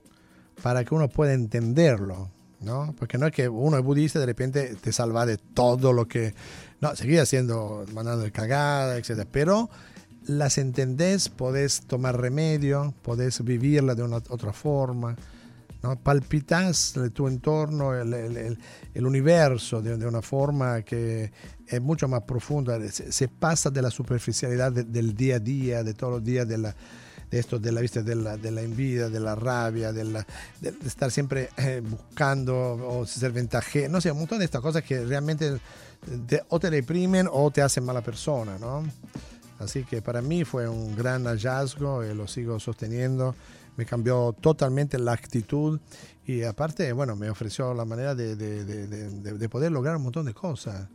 para 0.61 0.83
que 0.83 0.93
uno 0.93 1.09
pueda 1.09 1.33
entenderlo, 1.33 2.29
¿no? 2.61 2.93
Porque 2.97 3.17
no 3.17 3.27
es 3.27 3.33
que 3.33 3.49
uno 3.49 3.77
es 3.77 3.83
budista 3.83 4.19
y 4.19 4.21
de 4.21 4.25
repente 4.25 4.75
te 4.75 4.91
salva 4.91 5.25
de 5.25 5.37
todo 5.37 5.93
lo 5.93 6.07
que... 6.07 6.33
No, 6.79 6.95
seguir 6.95 7.19
haciendo, 7.19 7.85
mandando 7.93 8.23
de 8.23 8.31
cagada, 8.31 8.97
etc. 8.97 9.27
Pero 9.31 9.69
las 10.25 10.57
entendés, 10.57 11.29
podés 11.29 11.81
tomar 11.81 12.19
remedio, 12.19 12.93
podés 13.01 13.43
vivirla 13.43 13.95
de 13.95 14.03
una 14.03 14.17
otra 14.17 14.53
forma, 14.53 15.15
¿no? 15.83 15.99
Palpitas 15.99 16.93
tu 17.13 17.27
entorno, 17.27 17.93
el, 17.93 18.57
universo 18.95 19.81
de, 19.81 20.05
una 20.05 20.21
forma 20.21 20.83
que 20.83 21.31
es 21.65 21.81
mucho 21.81 22.07
más 22.07 22.21
profunda, 22.23 22.79
se, 22.89 23.27
pasa 23.27 23.69
de 23.69 23.81
la 23.81 23.89
superficialidad 23.89 24.71
de, 24.71 24.83
del 24.83 25.15
día 25.15 25.37
a 25.37 25.39
día, 25.39 25.83
de 25.83 25.93
todos 25.93 26.13
los 26.13 26.23
días 26.23 26.47
de 26.47 26.57
la 26.59 26.75
de 27.31 27.39
esto 27.39 27.57
de 27.57 27.71
la 27.71 27.79
vista 27.81 28.03
de 28.03 28.13
la, 28.15 28.61
envidia, 28.61 29.09
de 29.09 29.19
la 29.19 29.35
rabia, 29.35 29.93
de, 29.93 30.03
la, 30.03 30.27
estar 30.85 31.09
siempre 31.09 31.49
eh, 31.57 31.81
buscando 31.83 32.55
o 32.55 33.05
ser 33.05 33.31
ventaje, 33.31 33.87
no 33.87 34.01
sé, 34.01 34.11
un 34.11 34.19
montón 34.19 34.39
de 34.39 34.45
estas 34.45 34.61
cosas 34.61 34.83
que 34.83 35.05
realmente 35.05 35.59
te, 36.27 36.43
o 36.49 36.59
te 36.59 36.69
deprimen 36.69 37.27
o 37.31 37.49
te 37.49 37.61
hacen 37.61 37.85
mala 37.85 38.01
persona, 38.01 38.59
¿no? 38.59 38.83
Así 39.59 39.83
que 39.83 40.01
para 40.01 40.21
mí 40.21 40.43
fue 40.43 40.67
un 40.67 40.95
gran 40.95 41.23
hallazgo 41.25 42.03
y 42.03 42.13
lo 42.13 42.27
sigo 42.27 42.59
sosteniendo. 42.59 43.35
Me 43.77 43.85
cambió 43.85 44.35
totalmente 44.41 44.97
la 44.99 45.13
actitud 45.13 45.79
y 46.25 46.43
aparte, 46.43 46.91
bueno, 46.93 47.15
me 47.15 47.29
ofreció 47.29 47.73
la 47.73 47.85
manera 47.85 48.13
de, 48.15 48.35
de, 48.35 48.57
de 48.87 49.49
poder 49.49 49.71
lograr 49.71 49.95
un 49.95 50.03
montón 50.03 50.25
de 50.25 50.33
cosas. 50.33 50.87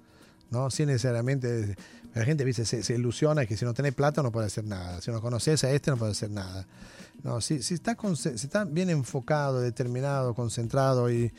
¿no? 0.50 0.70
Sin 0.70 0.86
necesariamente, 0.86 1.76
la 2.20 2.24
gente 2.24 2.44
¿viste? 2.44 2.64
Se, 2.64 2.82
se, 2.82 2.94
ilusiona 2.94 3.44
que 3.46 3.56
si 3.56 3.64
no 3.64 3.74
tenés 3.74 3.94
plata 3.94 4.22
no 4.22 4.32
puede 4.32 4.46
hacer 4.46 4.64
nada, 4.64 5.00
si 5.00 5.10
no 5.10 5.20
conoces 5.20 5.62
a 5.64 5.70
este 5.70 5.90
no 5.90 5.96
puede 5.96 6.12
hacer 6.12 6.30
nada. 6.30 6.66
No, 7.22 7.40
si, 7.40 7.62
si, 7.62 7.74
está, 7.74 7.96
si 8.14 8.28
está 8.28 8.64
bien 8.64 8.90
enfocado, 8.90 9.60
determinado, 9.60 10.34
concentrado 10.34 11.10
y, 11.10 11.32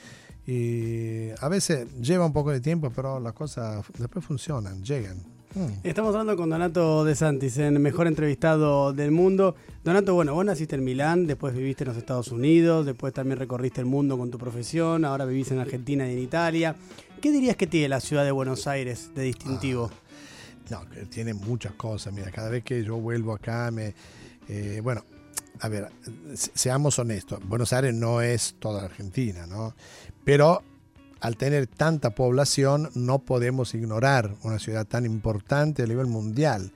y 0.45 1.29
a 1.39 1.47
veces 1.49 1.87
lleva 1.99 2.25
un 2.25 2.33
poco 2.33 2.51
de 2.51 2.61
tiempo, 2.61 2.91
pero 2.95 3.19
las 3.19 3.33
cosas 3.33 3.85
después 3.97 4.23
funcionan, 4.23 4.83
llegan. 4.83 5.17
Hmm. 5.55 5.79
Estamos 5.83 6.13
hablando 6.13 6.35
con 6.35 6.49
Donato 6.49 7.03
De 7.05 7.15
Santis, 7.15 7.57
el 7.57 7.79
mejor 7.79 8.05
entrevistado 8.05 8.93
del 8.93 9.11
mundo. 9.11 9.55
Donato, 9.83 10.13
bueno, 10.13 10.33
vos 10.33 10.45
naciste 10.45 10.75
en 10.75 10.83
Milán, 10.83 11.25
después 11.25 11.55
viviste 11.55 11.85
en 11.85 11.89
los 11.89 11.97
Estados 11.97 12.31
Unidos, 12.31 12.85
después 12.85 13.13
también 13.13 13.39
recorriste 13.39 13.81
el 13.81 13.87
mundo 13.87 14.17
con 14.17 14.29
tu 14.29 14.37
profesión, 14.37 15.05
ahora 15.05 15.25
vivís 15.25 15.49
en 15.51 15.59
Argentina 15.59 16.07
y 16.07 16.13
en 16.13 16.19
Italia. 16.19 16.75
¿Qué 17.21 17.31
dirías 17.31 17.55
que 17.55 17.65
tiene 17.65 17.89
la 17.89 17.99
ciudad 17.99 18.23
de 18.23 18.31
Buenos 18.31 18.67
Aires 18.67 19.09
de 19.15 19.23
distintivo? 19.23 19.89
Ah, 19.91 20.06
no, 20.69 20.81
tiene 21.09 21.33
muchas 21.33 21.73
cosas. 21.73 22.13
Mira, 22.13 22.31
cada 22.31 22.49
vez 22.49 22.63
que 22.63 22.83
yo 22.83 22.97
vuelvo 22.97 23.33
acá, 23.33 23.71
me, 23.71 23.93
eh, 24.47 24.79
bueno, 24.83 25.03
a 25.59 25.69
ver, 25.69 25.89
seamos 26.33 26.99
honestos. 26.99 27.39
Buenos 27.47 27.73
Aires 27.73 27.93
no 27.93 28.21
es 28.21 28.55
toda 28.59 28.85
Argentina, 28.85 29.47
¿no? 29.47 29.75
Pero 30.23 30.63
al 31.19 31.35
tener 31.35 31.67
tanta 31.67 32.11
población, 32.11 32.91
no 32.93 33.19
podemos 33.19 33.73
ignorar 33.73 34.35
una 34.43 34.59
ciudad 34.59 34.85
tan 34.85 35.05
importante 35.05 35.83
a 35.83 35.87
nivel 35.87 36.07
mundial. 36.07 36.71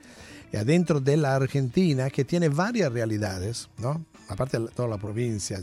Adentro 0.52 1.00
de 1.00 1.16
la 1.16 1.34
Argentina, 1.34 2.10
que 2.10 2.24
tiene 2.24 2.48
varias 2.48 2.92
realidades, 2.92 3.70
¿no? 3.78 4.04
Aparte 4.32 4.58
de 4.58 4.68
toda 4.68 4.88
la 4.88 4.98
provincia, 4.98 5.58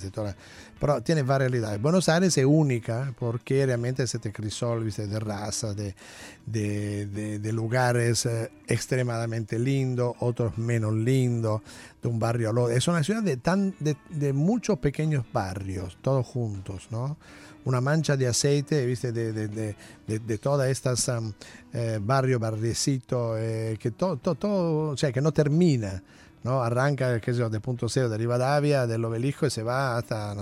pero 0.79 1.01
tiene 1.01 1.23
varias 1.23 1.51
realidades. 1.51 1.82
Buenos 1.82 2.08
Aires 2.10 2.38
es 2.38 2.45
única 2.45 3.13
porque 3.19 3.65
realmente 3.65 4.03
es 4.03 4.15
este 4.15 4.32
crisol 4.32 4.84
¿viste? 4.84 5.08
de 5.08 5.19
raza, 5.19 5.73
de, 5.73 7.51
lugares 7.51 8.25
eh, 8.25 8.51
extremadamente 8.67 9.60
lindos, 9.60 10.15
otros 10.19 10.58
menos 10.58 10.93
lindos, 10.93 11.62
de 12.01 12.08
un 12.08 12.19
barrio 12.19 12.49
al 12.49 12.58
otro. 12.58 12.75
Es 12.75 12.88
una 12.88 13.03
ciudad 13.03 13.23
de, 13.23 13.38
tan, 13.38 13.75
de, 13.79 14.34
muchos 14.34 14.79
pequeños 14.79 15.25
barrios, 15.34 15.97
todos 16.01 16.25
juntos, 16.25 16.88
¿no? 16.91 17.17
Una 17.65 17.82
mancha 17.82 18.15
de 18.15 18.25
aceite, 18.25 18.86
¿viste? 18.86 19.12
De, 19.12 19.75
de 20.08 20.38
todas 20.38 20.69
estas 20.69 21.08
um, 21.10 21.34
eh, 21.71 21.99
barrio, 22.01 22.39
barriecito, 22.39 23.38
eh, 23.38 23.77
que 23.79 23.91
todo, 23.91 24.95
que 24.95 25.21
no 25.21 25.32
termina. 25.32 26.01
¿No? 26.43 26.63
Arranca 26.63 27.19
qué 27.19 27.34
sé 27.34 27.49
de 27.49 27.60
punto 27.60 27.89
cero 27.89 28.10
de 28.10 28.17
Rivadavia, 28.17 28.88
del 28.88 29.04
obelisco 29.06 29.45
y 29.45 29.49
se 29.49 29.63
va 29.63 29.97
hasta 29.97 30.36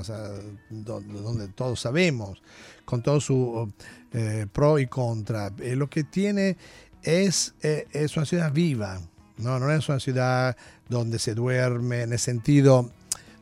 donde 0.70 1.48
todos 1.50 1.80
sabemos, 1.80 2.42
con 2.86 3.02
todo 3.02 3.20
su 3.20 3.72
eh, 4.14 4.48
pro 4.52 4.80
y 4.80 4.88
contra. 4.88 5.52
Eh, 5.60 5.76
lo 5.76 5.90
que 5.90 6.04
tiene 6.04 6.58
es, 7.04 7.56
eh, 7.62 7.88
es 7.92 8.16
una 8.18 8.26
ciudad 8.26 8.52
viva, 8.52 9.00
¿no? 9.38 9.60
no 9.60 9.72
es 9.72 9.88
una 9.90 10.00
ciudad 10.00 10.56
donde 10.90 11.20
se 11.20 11.34
duerme 11.34 12.04
en 12.04 12.14
el 12.14 12.20
sentido 12.20 12.92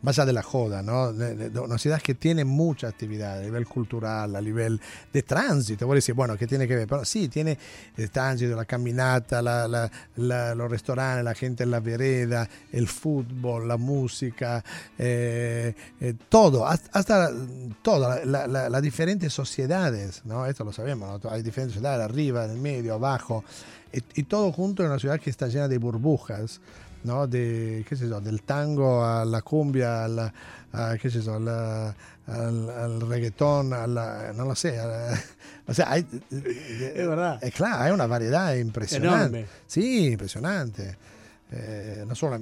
más 0.06 0.20
allá 0.20 0.28
de 0.28 0.34
la 0.34 0.44
joda, 0.44 0.84
¿no? 0.84 1.12
De, 1.12 1.50
de, 1.50 1.60
una 1.60 1.80
ciudad 1.80 2.00
que 2.00 2.14
tiene 2.14 2.46
mucha 2.46 2.88
actividad 2.88 3.40
a 3.40 3.42
nivel 3.42 3.66
cultural, 3.66 4.36
a 4.36 4.42
nivel 4.42 4.80
de 5.12 5.24
tránsito. 5.24 5.88
Voy 5.88 5.96
a 5.96 5.98
decir, 5.98 6.14
bueno, 6.14 6.38
¿qué 6.38 6.46
tiene 6.46 6.68
que 6.68 6.76
ver? 6.76 6.88
Pero 6.88 7.04
sí, 7.04 7.28
tiene 7.28 7.58
el 7.98 8.12
tránsito, 8.12 8.56
la 8.56 8.66
caminata, 8.66 9.42
la, 9.42 9.68
la, 9.68 9.92
la, 10.18 10.54
los 10.54 10.70
restaurantes, 10.70 11.24
la 11.24 11.34
gente 11.34 11.64
en 11.64 11.72
la 11.72 11.80
vereda, 11.80 12.48
el 12.72 12.88
fútbol, 12.88 13.68
la 13.68 13.78
música, 13.78 14.64
eh, 14.98 15.74
eh, 16.00 16.14
todo, 16.30 16.68
hasta 16.68 17.32
todas 17.82 18.26
las 18.26 18.82
diferentes 18.84 19.34
sociedades, 19.34 20.22
¿no? 20.24 20.46
Esto 20.46 20.64
lo 20.64 20.72
sabemos, 20.72 21.24
¿no? 21.24 21.30
Hay 21.32 21.42
diferentes 21.42 21.74
sociedades, 21.74 22.06
arriba, 22.06 22.46
en 22.46 22.52
el 22.52 22.60
medio, 22.60 22.94
abajo, 22.94 23.44
y, 23.92 24.04
y 24.22 24.24
todo 24.24 24.52
junto 24.52 24.84
en 24.84 24.90
una 24.90 25.00
ciudad 25.00 25.20
que 25.20 25.32
está 25.32 25.48
llena 25.48 25.68
de 25.68 25.80
burbujas. 25.80 26.62
¿No? 27.06 27.28
De, 27.28 27.86
qué 27.88 27.96
sé 27.96 28.10
yo, 28.10 28.20
del 28.20 28.42
tango 28.42 29.06
a 29.06 29.24
la 29.24 29.42
cumbia, 29.42 30.06
a 30.06 30.08
la, 30.08 30.34
a, 30.74 30.98
qué 30.98 31.10
sé 31.10 31.22
yo, 31.22 31.36
a 31.36 31.40
la, 31.40 31.96
al, 32.28 32.70
al, 32.70 33.02
reggaetón, 33.02 33.74
a 33.74 33.88
la, 33.88 34.34
no 34.36 34.46
lo 34.46 34.56
sé, 34.56 34.76
la, 34.76 35.18
o 35.68 35.74
sea, 35.74 35.92
hay, 35.92 36.06
es 36.32 37.08
verdad. 37.08 37.42
Es 37.44 37.54
claro, 37.54 37.84
hay 37.84 37.92
una 37.92 38.08
variedad 38.08 38.54
impresionante. 38.56 39.40
Enorme. 39.40 39.46
Sí, 39.68 40.08
impresionante. 40.08 40.98
Eh, 41.52 42.04
no 42.08 42.16
solo 42.16 42.40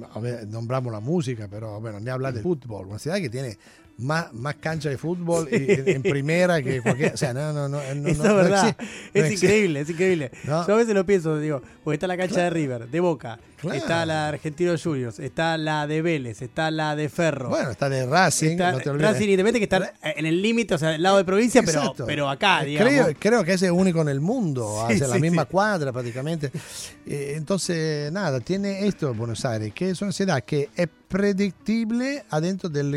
nombramos 0.48 0.92
la 0.92 1.00
música, 1.00 1.46
pero 1.48 1.80
bueno, 1.80 2.00
ni 2.00 2.10
hablar 2.10 2.32
de 2.32 2.40
fútbol, 2.40 2.86
una 2.86 2.98
ciudad 2.98 3.18
que 3.18 3.28
tiene 3.28 3.58
más, 3.98 4.32
más 4.32 4.56
cancha 4.56 4.88
de 4.88 4.98
fútbol 4.98 5.46
sí. 5.48 5.66
en, 5.68 5.88
en, 5.88 6.02
primera 6.02 6.62
que 6.62 6.80
cualquier. 6.80 7.14
O 7.14 7.16
sea, 7.16 7.32
no, 7.32 7.52
no, 7.52 7.68
no. 7.68 7.80
no 7.94 8.08
Eso 8.08 8.24
no, 8.24 8.30
es 8.30 8.36
verdad. 8.36 8.76
es 9.12 9.32
increíble, 9.32 9.80
es 9.80 9.90
increíble. 9.90 10.30
Yo 10.44 10.62
a 10.62 10.76
veces 10.76 10.94
lo 10.94 11.04
pienso, 11.06 11.38
digo, 11.38 11.62
porque 11.84 11.94
está 11.94 12.06
la 12.06 12.16
cancha 12.16 12.42
de 12.42 12.50
River, 12.50 12.88
de 12.88 13.00
Boca, 13.00 13.38
claro. 13.72 13.78
está 13.80 14.06
la 14.06 14.28
Argentino 14.28 14.74
Juniors, 14.82 15.18
está 15.18 15.58
la 15.58 15.86
de 15.86 16.02
Vélez, 16.02 16.42
está 16.42 16.70
la 16.70 16.94
de 16.96 17.08
Ferro. 17.08 17.48
Bueno, 17.48 17.70
está 17.70 17.88
de 17.88 18.06
Racing. 18.06 18.50
Está 18.50 18.72
no 18.72 18.78
te 18.78 18.92
Racing 18.92 19.28
Independiente 19.28 19.58
que 19.58 19.64
está 19.64 19.94
en 20.02 20.26
el 20.26 20.40
límite, 20.42 20.74
o 20.74 20.78
sea, 20.78 20.90
al 20.90 21.02
lado 21.02 21.16
de 21.18 21.24
provincia, 21.24 21.62
pero, 21.62 21.94
pero 22.06 22.28
acá, 22.28 22.62
digamos. 22.62 22.92
Creo, 22.92 23.14
creo 23.18 23.44
que 23.44 23.52
es 23.54 23.62
único 23.62 24.02
en 24.02 24.08
el 24.08 24.20
mundo, 24.20 24.84
sí, 24.88 24.94
hace 24.94 25.04
sí, 25.04 25.10
la 25.10 25.18
misma 25.18 25.42
sí. 25.42 25.48
cuadra 25.50 25.92
prácticamente. 25.92 26.50
Eh, 27.06 27.34
entonces, 27.36 28.10
nada, 28.12 28.40
tiene 28.40 28.86
esto 28.86 29.12
Buenos 29.14 29.44
Aires, 29.44 29.72
que 29.74 29.90
es 29.90 30.00
una 30.02 30.12
ciudad 30.12 30.42
que 30.42 30.70
es 30.74 30.88
predictible 31.08 32.24
adentro 32.30 32.68
del 32.68 32.94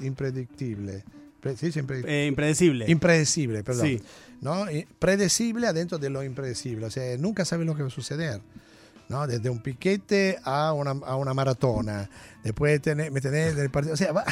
impredictible. 0.00 1.04
Pre- 1.40 1.56
sí, 1.56 1.70
siempre- 1.70 2.02
Eh, 2.06 2.26
impredecible. 2.26 2.86
impredecible, 2.88 3.62
perdón. 3.62 4.00
¿no? 4.40 4.66
Predecible 4.98 5.66
adentro 5.66 5.98
de 5.98 6.10
lo 6.10 6.22
impredecible, 6.22 6.86
o 6.86 6.90
sea, 6.90 7.16
nunca 7.18 7.44
sabes 7.44 7.66
lo 7.66 7.74
que 7.74 7.82
va 7.82 7.88
a 7.88 7.90
suceder. 7.90 8.40
¿No? 9.08 9.26
Desde 9.26 9.50
un 9.50 9.60
piquete 9.60 10.38
a 10.44 10.72
una, 10.72 10.90
a 10.90 11.16
una 11.16 11.32
maratona, 11.34 12.08
después 12.42 12.80
tener, 12.82 13.10
me 13.12 13.20
tenés 13.20 13.54
del 13.56 13.70
partido, 13.70 13.94
o 13.94 13.96
sea, 13.96 14.12
va- 14.12 14.24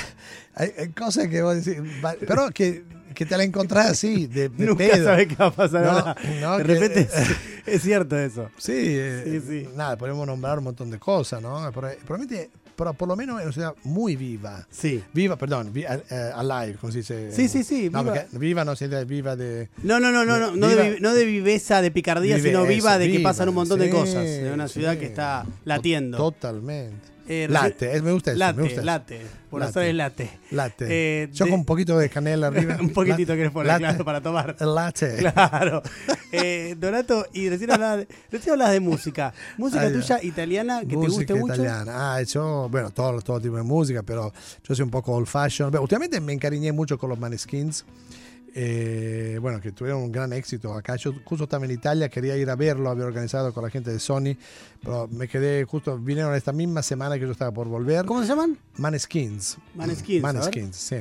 hay, 0.54 0.72
hay 0.78 0.88
cosas 0.90 1.28
que 1.28 1.42
vos 1.42 1.64
decís, 1.64 1.82
va- 2.04 2.16
pero 2.26 2.50
que, 2.50 2.84
que 3.14 3.24
te 3.26 3.36
la 3.36 3.44
encontrás 3.44 3.90
así, 3.90 4.26
de, 4.26 4.48
de 4.48 4.66
Nunca 4.66 4.78
pedo. 4.84 5.04
sabes 5.04 5.28
qué 5.28 5.36
va 5.36 5.46
a 5.46 5.50
pasar 5.52 5.84
No, 5.84 6.14
no, 6.40 6.58
de 6.58 6.64
que- 6.64 6.74
repente 6.74 7.00
es, 7.00 7.30
es 7.66 7.82
cierto 7.82 8.18
eso. 8.18 8.50
Sí, 8.58 8.72
eh, 8.76 9.22
Sí, 9.24 9.40
sí. 9.64 9.68
nada, 9.76 9.96
podemos 9.96 10.26
nombrar 10.26 10.58
un 10.58 10.64
montón 10.64 10.90
de 10.90 10.98
cosas, 10.98 11.40
¿no? 11.40 11.70
Pero, 11.72 11.88
probablemente, 12.04 12.50
pero 12.76 12.92
por 12.94 13.08
lo 13.08 13.16
menos 13.16 13.38
es 13.40 13.44
una 13.44 13.52
ciudad 13.52 13.74
muy 13.84 14.16
viva. 14.16 14.66
Sí. 14.70 15.02
Viva, 15.12 15.36
perdón, 15.36 15.72
vi- 15.72 15.84
eh, 15.84 16.30
alive, 16.34 16.76
como 16.78 16.92
se 16.92 16.98
dice. 16.98 17.32
Sí, 17.32 17.48
sí, 17.48 17.64
sí, 17.64 17.90
No, 17.90 18.02
viva. 18.04 18.24
viva 18.32 18.64
no 18.64 18.76
significa 18.76 19.04
viva 19.04 19.36
de... 19.36 19.68
No, 19.82 20.00
no, 20.00 20.10
no, 20.10 20.24
no, 20.24 20.38
no, 20.38 20.56
no, 20.56 20.68
de, 20.68 20.98
no 21.00 21.14
de 21.14 21.24
viveza, 21.24 21.82
de 21.82 21.90
picardía, 21.90 22.36
Vive 22.36 22.48
sino 22.50 22.64
viva 22.64 22.90
eso, 22.90 22.98
de 22.98 23.06
que 23.10 23.18
viva, 23.18 23.30
pasan 23.30 23.48
un 23.48 23.54
montón 23.54 23.78
de 23.78 23.90
cosas. 23.90 24.24
De 24.24 24.50
una 24.52 24.68
ciudad 24.68 24.92
sí. 24.94 24.98
que 24.98 25.06
está 25.06 25.46
latiendo. 25.64 26.16
Totalmente. 26.18 27.13
Eh, 27.26 27.46
Late, 27.48 27.96
es- 27.96 28.02
me 28.02 28.12
gusta 28.12 28.32
eso, 28.32 28.38
Late, 28.38 28.56
me 28.56 28.62
gusta 28.64 28.80
eso. 28.80 28.84
late. 28.84 29.20
Late. 29.50 29.80
Aires 29.80 29.96
late. 30.50 30.86
Eh, 30.90 31.28
Yo 31.32 31.44
de- 31.44 31.50
con 31.50 31.60
un 31.60 31.64
poquito 31.64 31.96
de 31.96 32.10
canela 32.10 32.48
arriba. 32.48 32.76
un 32.80 32.90
poquitito 32.90 33.34
querés 33.34 33.50
poner, 33.52 33.68
latte. 33.68 33.80
claro, 33.84 34.04
para 34.04 34.20
tomar. 34.20 34.56
Latte. 34.60 35.16
Claro. 35.16 35.82
Eh, 36.32 36.74
Donato, 36.78 37.26
y 37.32 37.48
recién 37.48 37.70
hablabas 37.70 37.98
de, 37.98 38.08
recién 38.30 38.52
hablabas 38.52 38.72
de 38.74 38.80
música. 38.80 39.32
Música 39.56 39.82
Ay, 39.82 39.92
tuya 39.92 40.18
italiana 40.22 40.80
que 40.80 40.88
te 40.88 40.96
guste 40.96 41.34
mucho. 41.34 41.54
italiana. 41.54 42.16
Ah, 42.16 42.22
yo, 42.22 42.68
bueno, 42.70 42.90
todo, 42.90 43.20
todo 43.22 43.40
tipo 43.40 43.56
de 43.56 43.62
música, 43.62 44.02
pero 44.02 44.32
yo 44.66 44.74
soy 44.74 44.82
un 44.84 44.90
poco 44.90 45.12
old 45.14 45.26
fashion. 45.28 45.74
Últimamente 45.76 46.20
me 46.20 46.32
encariñé 46.32 46.72
mucho 46.72 46.98
con 46.98 47.08
los 47.10 47.18
Maneskins. 47.18 47.84
Eh, 48.56 49.38
bueno, 49.42 49.60
que 49.60 49.72
tuvieron 49.72 50.02
un 50.02 50.12
gran 50.12 50.32
éxito 50.32 50.72
acá. 50.74 50.94
Yo 50.96 51.12
justo 51.24 51.44
estaba 51.44 51.64
en 51.64 51.72
Italia, 51.72 52.08
quería 52.08 52.36
ir 52.36 52.48
a 52.50 52.56
verlo, 52.56 52.88
había 52.88 53.04
organizado 53.04 53.52
con 53.52 53.64
la 53.64 53.70
gente 53.70 53.90
de 53.90 53.98
Sony, 53.98 54.36
pero 54.82 55.08
me 55.08 55.26
quedé 55.28 55.64
justo, 55.64 55.98
vinieron 55.98 56.34
esta 56.34 56.52
misma 56.52 56.82
semana 56.82 57.16
que 57.16 57.22
yo 57.22 57.32
estaba 57.32 57.50
por 57.52 57.66
volver. 57.68 58.04
¿Cómo 58.06 58.22
se 58.22 58.28
llaman? 58.28 58.56
Maneskins. 58.76 59.58
Maneskins. 59.74 60.22
Maneskins, 60.22 60.76
sí. 60.76 60.96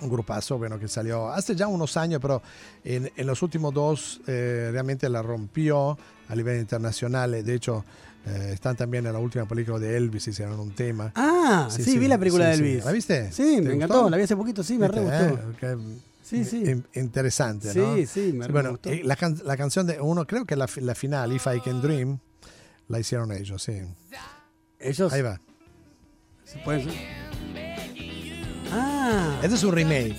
Un 0.00 0.08
grupazo, 0.08 0.56
bueno, 0.56 0.78
que 0.78 0.88
salió 0.88 1.28
hace 1.30 1.54
ya 1.54 1.68
unos 1.68 1.96
años, 1.98 2.20
pero 2.22 2.42
en, 2.84 3.10
en 3.14 3.26
los 3.26 3.42
últimos 3.42 3.72
dos 3.74 4.20
eh, 4.26 4.70
realmente 4.72 5.08
la 5.10 5.20
rompió 5.22 5.96
a 6.28 6.34
nivel 6.34 6.58
internacional. 6.58 7.44
De 7.44 7.54
hecho, 7.54 7.84
eh, 8.26 8.50
están 8.54 8.76
también 8.76 9.06
en 9.06 9.12
la 9.12 9.18
última 9.18 9.46
película 9.46 9.78
de 9.78 9.96
Elvis, 9.98 10.26
hicieron 10.26 10.58
un 10.58 10.70
tema. 10.74 11.12
Ah, 11.14 11.68
sí, 11.70 11.98
vi 11.98 12.08
la 12.08 12.18
película 12.18 12.46
de 12.48 12.54
sí, 12.56 12.62
sí. 12.62 12.68
Elvis. 12.70 12.84
¿La 12.86 12.92
viste? 12.92 13.30
Sí, 13.32 13.42
¿Te 13.42 13.46
me 13.46 13.60
gustó? 13.60 13.72
encantó. 13.74 14.10
La 14.10 14.16
vi 14.16 14.22
hace 14.22 14.36
poquito, 14.36 14.62
sí, 14.62 14.78
me 14.78 14.88
re 14.88 15.00
¿Viste, 15.00 15.28
gustó. 15.28 15.50
eh? 15.50 15.54
Que- 15.60 16.09
Sí, 16.30 16.44
sí. 16.44 16.56
in- 16.58 16.86
interesante, 16.94 17.72
Sí, 17.72 17.78
¿no? 17.78 17.96
sí, 18.06 18.32
me 18.32 18.46
re 18.46 18.52
bueno, 18.52 18.70
gustó. 18.70 18.90
eh, 18.90 19.02
la, 19.04 19.16
can- 19.16 19.40
la 19.44 19.56
canción 19.56 19.86
de 19.86 20.00
uno, 20.00 20.26
creo 20.26 20.44
que 20.44 20.54
la, 20.56 20.68
la 20.76 20.94
final, 20.94 21.32
If 21.32 21.46
I 21.54 21.60
Can 21.60 21.82
Dream, 21.82 22.18
la 22.88 23.00
hicieron 23.00 23.32
ellos, 23.32 23.62
sí. 23.62 23.80
Ellos 24.78 25.12
Ahí 25.12 25.22
va. 25.22 25.40
se 26.44 26.58
pueden... 26.60 26.88
Ah, 28.72 29.40
Este 29.42 29.56
es 29.56 29.64
un 29.64 29.72
remake. 29.72 30.16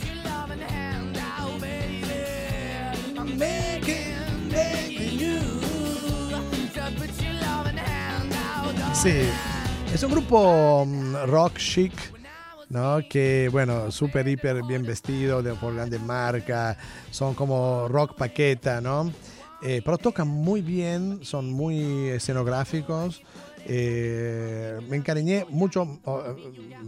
Sí, 8.94 9.14
es 9.94 10.04
un 10.04 10.12
grupo 10.12 10.86
mm, 10.86 11.16
rock 11.26 11.58
chic, 11.58 11.92
¿no? 12.72 13.00
Que, 13.10 13.50
bueno, 13.52 13.92
súper, 13.92 14.28
hiper 14.28 14.64
bien 14.64 14.84
vestido, 14.84 15.44
de, 15.44 15.54
por 15.54 15.76
grandes 15.76 16.02
marcas, 16.02 16.78
son 17.12 17.34
como 17.36 17.88
rock 17.90 18.16
paqueta, 18.16 18.82
¿no? 18.82 19.12
Eh, 19.62 19.82
pero 19.86 19.98
tocan 20.00 20.28
muy 20.28 20.62
bien, 20.62 21.20
son 21.24 21.52
muy 21.52 22.08
escenográficos. 22.10 23.22
eh, 23.68 24.80
me 24.90 24.98
encariñé 24.98 25.46
mucho, 25.50 26.00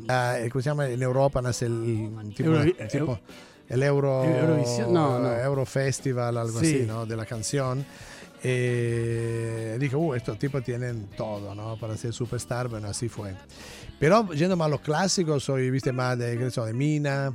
ah, 0.10 0.38
¿cómo 0.52 0.62
se 0.62 0.70
llama? 0.70 0.88
En 0.88 1.02
Europa 1.04 1.40
nace 1.42 1.68
el 1.68 2.10
tipo, 2.36 2.50
Eurovi- 2.50 2.88
tipo- 2.92 3.20
el 3.70 3.84
Euro, 3.84 4.24
Eurovisión, 4.24 4.92
no, 4.92 5.20
no. 5.20 5.34
Euro 5.38 5.66
Festival, 5.68 6.36
algo 6.38 6.60
Sí. 6.62 6.78
así, 6.78 6.86
¿no? 6.88 7.06
De 7.06 7.16
la 7.16 7.26
canción. 7.28 7.86
Eh, 8.46 9.78
dije, 9.80 9.96
uh, 9.96 10.14
estos 10.14 10.38
tipos 10.38 10.64
tienen 10.64 11.08
todo, 11.16 11.56
¿no? 11.56 11.78
Para 11.78 11.96
ser 11.96 12.12
superstar, 12.12 12.68
bueno, 12.68 12.90
así 12.90 13.08
fue. 13.08 13.34
Pero 14.00 14.34
yendo 14.34 14.58
más 14.58 14.66
a 14.66 14.70
los 14.70 14.82
clásicos, 14.82 15.44
soy, 15.44 15.72
viste, 15.72 15.94
más 15.94 16.18
de, 16.18 16.38
qué 16.38 16.62
de 16.62 16.74
Mina, 16.74 17.34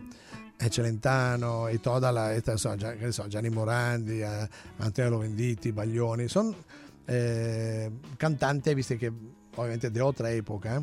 eh, 0.59 0.69
Celentano 0.71 1.71
y 1.71 1.79
toda 1.79 2.13
la, 2.13 2.35
esta, 2.35 2.59
so, 2.59 2.77
Gianni 2.77 3.49
Morandi, 3.49 4.23
eh, 4.23 4.49
Antonio 4.81 5.19
Venditti, 5.19 5.71
Baglioni, 5.71 6.29
son 6.29 6.55
eh, 7.07 7.91
cantantes, 8.19 8.75
viste, 8.75 8.99
que 8.99 9.11
obviamente 9.57 9.89
de 9.89 10.03
otra 10.03 10.31
época. 10.31 10.83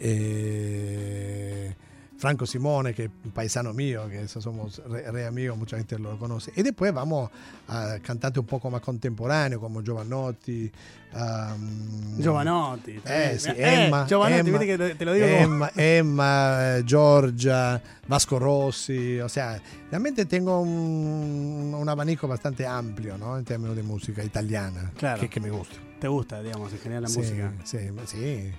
Eh, 0.00 1.74
Franco 2.16 2.46
Simone, 2.46 2.94
que 2.94 3.04
es 3.04 3.10
un 3.24 3.32
paisano 3.32 3.72
mío, 3.74 4.08
que 4.08 4.22
eso 4.22 4.40
somos 4.40 4.80
re, 4.88 5.10
re 5.10 5.26
amigos, 5.26 5.58
mucha 5.58 5.76
gente 5.76 5.98
lo 5.98 6.16
conoce. 6.18 6.52
Y 6.56 6.62
después 6.62 6.92
vamos 6.94 7.30
a 7.68 7.98
cantantes 8.02 8.40
un 8.40 8.46
poco 8.46 8.70
más 8.70 8.80
contemporáneos, 8.80 9.60
como 9.60 9.82
Giovanotti. 9.82 10.70
um, 11.14 12.18
Giovanotti. 12.20 13.00
eh, 13.04 13.36
sí, 13.38 13.50
Eh, 13.56 13.86
Emma, 13.86 14.06
Giovanotti, 14.06 14.48
Emma, 14.48 14.58
viste 14.58 14.78
que 14.78 14.94
te, 14.94 15.04
lo 15.04 15.12
digo 15.12 15.26
como... 15.26 15.38
Emma, 15.38 15.70
Emma, 15.76 16.56
eh, 16.78 16.82
Giorgia, 16.86 17.82
Vasco 18.06 18.38
Rossi, 18.38 19.20
o 19.20 19.28
sea, 19.28 19.60
realmente 19.90 20.24
tengo 20.26 20.60
un, 20.60 21.74
un 21.76 21.88
abanico 21.88 22.26
bastante 22.28 22.66
amplio, 22.66 23.18
¿no? 23.18 23.36
En 23.38 23.44
términos 23.44 23.76
de 23.76 23.82
música 23.82 24.22
italiana, 24.24 24.92
Claro. 24.96 25.20
que, 25.20 25.28
que 25.28 25.40
me 25.40 25.50
gusta. 25.50 25.76
Te 26.00 26.08
gusta, 26.08 26.42
digamos, 26.42 26.72
en 26.72 26.78
general 26.78 27.02
la 27.02 27.08
Sí, 27.08 27.18
música. 27.18 27.52
Sí, 27.64 27.78
sí. 28.06 28.50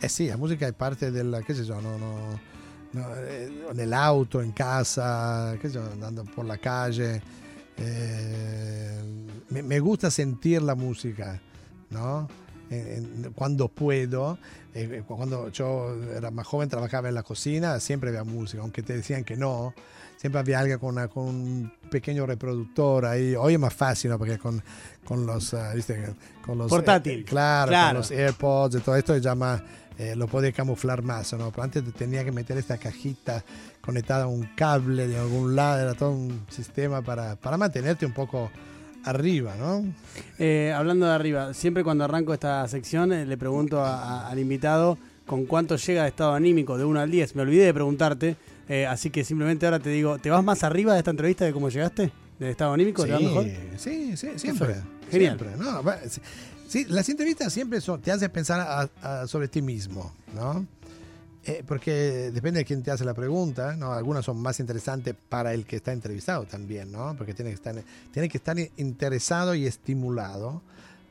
Eh 0.00 0.08
sì, 0.08 0.26
la 0.28 0.36
musica 0.36 0.66
è 0.66 0.72
parte 0.72 1.10
del, 1.10 1.42
che 1.46 1.54
se 1.54 1.62
so, 1.64 1.80
no, 1.80 1.96
no, 1.96 2.38
no, 2.94 3.14
eh, 3.16 3.50
nell'auto, 3.74 4.40
in 4.40 4.52
casa, 4.52 5.56
che 5.60 5.68
se 5.68 5.74
so, 5.78 5.90
andando 5.92 6.24
por 6.24 6.44
la 6.44 6.56
calle. 6.58 7.20
eh, 7.76 9.00
me, 9.50 9.62
me 9.62 9.78
gusta 9.80 10.10
sentir 10.10 10.62
la 10.62 10.74
música, 10.74 11.40
¿no? 11.90 12.28
En- 12.70 13.32
cuando 13.34 13.68
puedo, 13.68 14.38
eh, 14.74 15.02
cuando 15.06 15.48
yo 15.50 15.94
era 16.16 16.30
más 16.30 16.46
joven 16.46 16.68
trabajaba 16.68 17.08
en 17.08 17.14
la 17.14 17.22
cocina, 17.22 17.78
siempre 17.80 18.08
había 18.10 18.24
música, 18.24 18.62
aunque 18.62 18.82
te 18.82 18.94
decían 18.96 19.22
que 19.24 19.36
no, 19.36 19.74
siempre 20.16 20.40
había 20.40 20.60
alguien 20.60 20.78
con, 20.78 20.90
una- 20.90 21.08
con 21.08 21.24
un 21.24 21.72
pequeño 21.90 22.26
reproductor 22.26 23.04
ahí. 23.06 23.34
Hoy 23.36 23.54
es 23.54 23.60
más 23.60 23.74
fácil, 23.74 24.10
¿no? 24.12 24.18
Porque 24.18 24.38
con, 24.38 24.62
con 25.04 25.26
los, 25.26 25.52
ah, 25.54 25.72
¿viste? 25.74 26.14
Con 26.44 26.58
los 26.58 26.68
Portátil. 26.70 27.20
eh, 27.20 27.24
claro, 27.24 27.68
Claro. 27.68 27.88
con 27.88 27.96
los 27.98 28.10
AirPods 28.10 28.76
y 28.76 28.80
todo 28.80 28.96
esto 28.96 29.16
ya 29.18 29.34
más 29.34 29.62
eh, 29.98 30.14
lo 30.16 30.26
puede 30.26 30.52
camuflar 30.52 31.02
más, 31.02 31.32
¿no? 31.34 31.50
Pero 31.50 31.62
antes 31.62 31.84
te 31.84 31.92
tenía 31.92 32.24
que 32.24 32.32
meter 32.32 32.56
esta 32.58 32.78
cajita 32.78 33.44
conectada 33.80 34.24
a 34.24 34.26
un 34.26 34.48
cable 34.56 35.06
de 35.06 35.18
algún 35.18 35.54
lado, 35.54 35.80
era 35.80 35.94
todo 35.94 36.10
un 36.12 36.42
sistema 36.50 37.02
para, 37.02 37.36
para 37.36 37.56
mantenerte 37.56 38.04
un 38.06 38.12
poco 38.12 38.50
arriba, 39.04 39.54
¿no? 39.58 39.84
Eh, 40.38 40.72
hablando 40.74 41.06
de 41.06 41.12
arriba, 41.12 41.52
siempre 41.54 41.84
cuando 41.84 42.04
arranco 42.04 42.32
esta 42.32 42.66
sección 42.68 43.12
eh, 43.12 43.26
le 43.26 43.36
pregunto 43.36 43.82
a- 43.84 44.02
a- 44.26 44.30
al 44.30 44.38
invitado 44.38 44.96
con 45.26 45.44
cuánto 45.46 45.76
llega 45.76 46.02
de 46.02 46.08
estado 46.08 46.32
anímico 46.34 46.76
de 46.78 46.84
1 46.84 47.00
al 47.00 47.10
10. 47.10 47.34
Me 47.36 47.42
olvidé 47.42 47.66
de 47.66 47.74
preguntarte, 47.74 48.36
eh, 48.68 48.86
así 48.86 49.10
que 49.10 49.24
simplemente 49.24 49.66
ahora 49.66 49.78
te 49.78 49.90
digo, 49.90 50.18
¿te 50.18 50.30
vas 50.30 50.42
más 50.42 50.64
arriba 50.64 50.92
de 50.94 50.98
esta 51.00 51.10
entrevista 51.10 51.44
de 51.44 51.52
cómo 51.52 51.68
llegaste? 51.68 52.10
¿Del 52.38 52.50
estado 52.50 52.72
anímico? 52.72 53.04
¿Te 53.04 53.12
va 53.12 53.20
mejor? 53.20 53.44
sí, 53.76 54.16
sí, 54.16 54.28
siempre. 54.36 54.74
Genial. 55.10 55.38
Siempre, 55.38 55.56
¿no? 55.62 55.82
Sí, 56.68 56.86
las 56.88 57.08
entrevistas 57.08 57.52
siempre 57.52 57.80
te 58.02 58.12
hacen 58.12 58.30
pensar 58.30 58.90
sobre 59.26 59.48
ti 59.48 59.62
mismo, 59.62 60.12
¿no? 60.34 60.66
Eh, 61.46 61.62
porque 61.66 62.30
depende 62.32 62.60
de 62.60 62.64
quién 62.64 62.82
te 62.82 62.90
hace 62.90 63.04
la 63.04 63.12
pregunta, 63.12 63.76
¿no? 63.76 63.92
Algunas 63.92 64.24
son 64.24 64.40
más 64.40 64.60
interesantes 64.60 65.14
para 65.28 65.52
el 65.52 65.66
que 65.66 65.76
está 65.76 65.92
entrevistado 65.92 66.44
también, 66.44 66.90
¿no? 66.90 67.14
Porque 67.18 67.34
tiene 67.34 67.50
que 67.50 67.56
estar, 67.56 67.74
tiene 68.12 68.30
que 68.30 68.38
estar 68.38 68.56
interesado 68.78 69.54
y 69.54 69.66
estimulado 69.66 70.62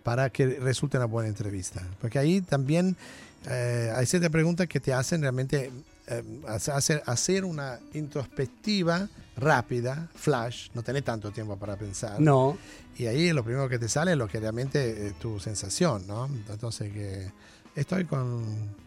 para 0.02 0.32
que 0.32 0.48
resulte 0.60 0.98
una 0.98 1.06
buena 1.06 1.30
entrevista. 1.30 1.88
Porque 2.02 2.18
ahí 2.18 2.42
también 2.42 2.98
eh, 3.48 3.94
hay 3.96 4.08
ciertas 4.08 4.32
preguntas 4.32 4.68
que 4.68 4.80
te 4.80 4.92
hacen 4.92 5.22
realmente 5.22 5.72
eh, 6.08 6.24
hacer, 6.48 7.02
hacer 7.06 7.46
una 7.46 7.80
introspectiva 7.94 9.08
rápida, 9.38 10.10
flash, 10.16 10.70
no 10.74 10.84
tenés 10.84 11.04
tanto 11.04 11.32
tiempo 11.32 11.58
para 11.58 11.76
pensar. 11.76 12.20
No. 12.20 12.58
Y 12.98 13.08
ahí 13.08 13.32
lo 13.34 13.44
primero 13.44 13.68
que 13.70 13.80
te 13.80 13.90
sale 13.90 14.12
es 14.12 14.18
lo 14.18 14.28
que 14.28 14.40
realmente 14.40 15.08
es 15.08 15.18
tu 15.20 15.40
sensación, 15.40 16.06
¿no? 16.08 16.26
Entonces 16.50 16.92
que 16.92 17.32
estoy 17.76 18.06
con 18.06 18.44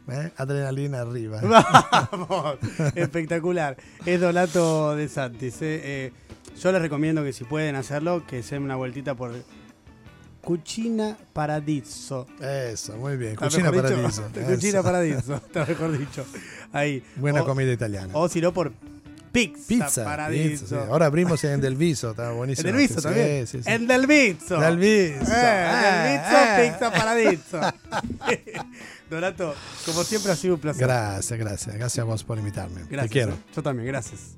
¿eh? 0.09 0.31
adrenalina 0.37 1.00
arriba. 1.00 1.40
Vamos, 2.12 2.59
espectacular. 2.94 3.76
Es 4.05 4.20
Donato 4.20 4.94
de 4.94 5.09
Santis. 5.09 5.55
eh. 5.62 5.81
Eh, 5.83 6.12
yo 6.61 6.72
les 6.72 6.81
recomiendo 6.81 7.22
que 7.22 7.33
si 7.35 7.44
pueden 7.44 7.74
hacerlo, 7.76 8.24
que 8.26 8.42
se 8.42 8.55
den 8.55 8.64
una 8.64 8.76
vueltita 8.76 9.14
por 9.14 9.35
Cucina 10.46 11.16
Paradiso. 11.32 12.24
Eso, 12.40 12.96
muy 12.98 13.16
bien. 13.16 13.32
¿Está 13.32 13.46
Cucina? 13.46 13.72
Paradiso. 13.72 14.22
Cucina. 14.46 14.82
Paradiso, 14.85 15.35
está 15.35 15.66
mejor 15.66 15.98
dicho. 15.98 16.24
Ahí. 16.72 17.02
Buena 17.16 17.42
O- 17.42 17.44
comida 17.44 17.72
italiana. 17.72 18.12
O 18.14 18.28
si 18.28 18.40
no, 18.40 18.52
por 18.54 18.72
Pizza, 19.32 19.64
Pizza. 19.66 20.04
Paradiso. 20.04 20.64
pizza, 20.64 20.66
sí. 20.85 20.88
Ahora 20.88 21.06
abrimos 21.06 21.42
en 21.42 21.61
Del 21.61 21.74
Viso, 21.74 22.12
está 22.12 22.30
buenísimo. 22.30 22.68
¿En 22.68 22.76
Del 22.76 22.87
Viso 22.88 23.02
también? 23.02 23.46
sí, 23.48 23.61
sí. 23.61 23.68
En 23.70 23.88
Del 23.88 24.06
Viso. 24.06 24.61
Del 24.61 24.78
Viso. 24.78 25.32
Eh, 25.32 25.35
Eh, 25.35 26.20
eh. 26.30 26.70
Pizza 26.72 26.92
Paradiso. 26.92 27.61
Donato, 29.11 29.52
como 29.85 30.04
siempre 30.04 30.30
ha 30.30 30.37
sido 30.37 30.54
un 30.54 30.61
placer. 30.61 30.87
Gracias, 30.87 31.38
gracias. 31.40 31.74
Gracias 31.76 31.98
a 31.98 32.04
vos 32.04 32.22
por 32.22 32.38
invitarme. 32.38 32.82
Gracias. 32.88 33.02
Te 33.02 33.09
quiero. 33.09 33.37
Yo 33.54 33.62
también, 33.64 33.88
gracias. 33.88 34.37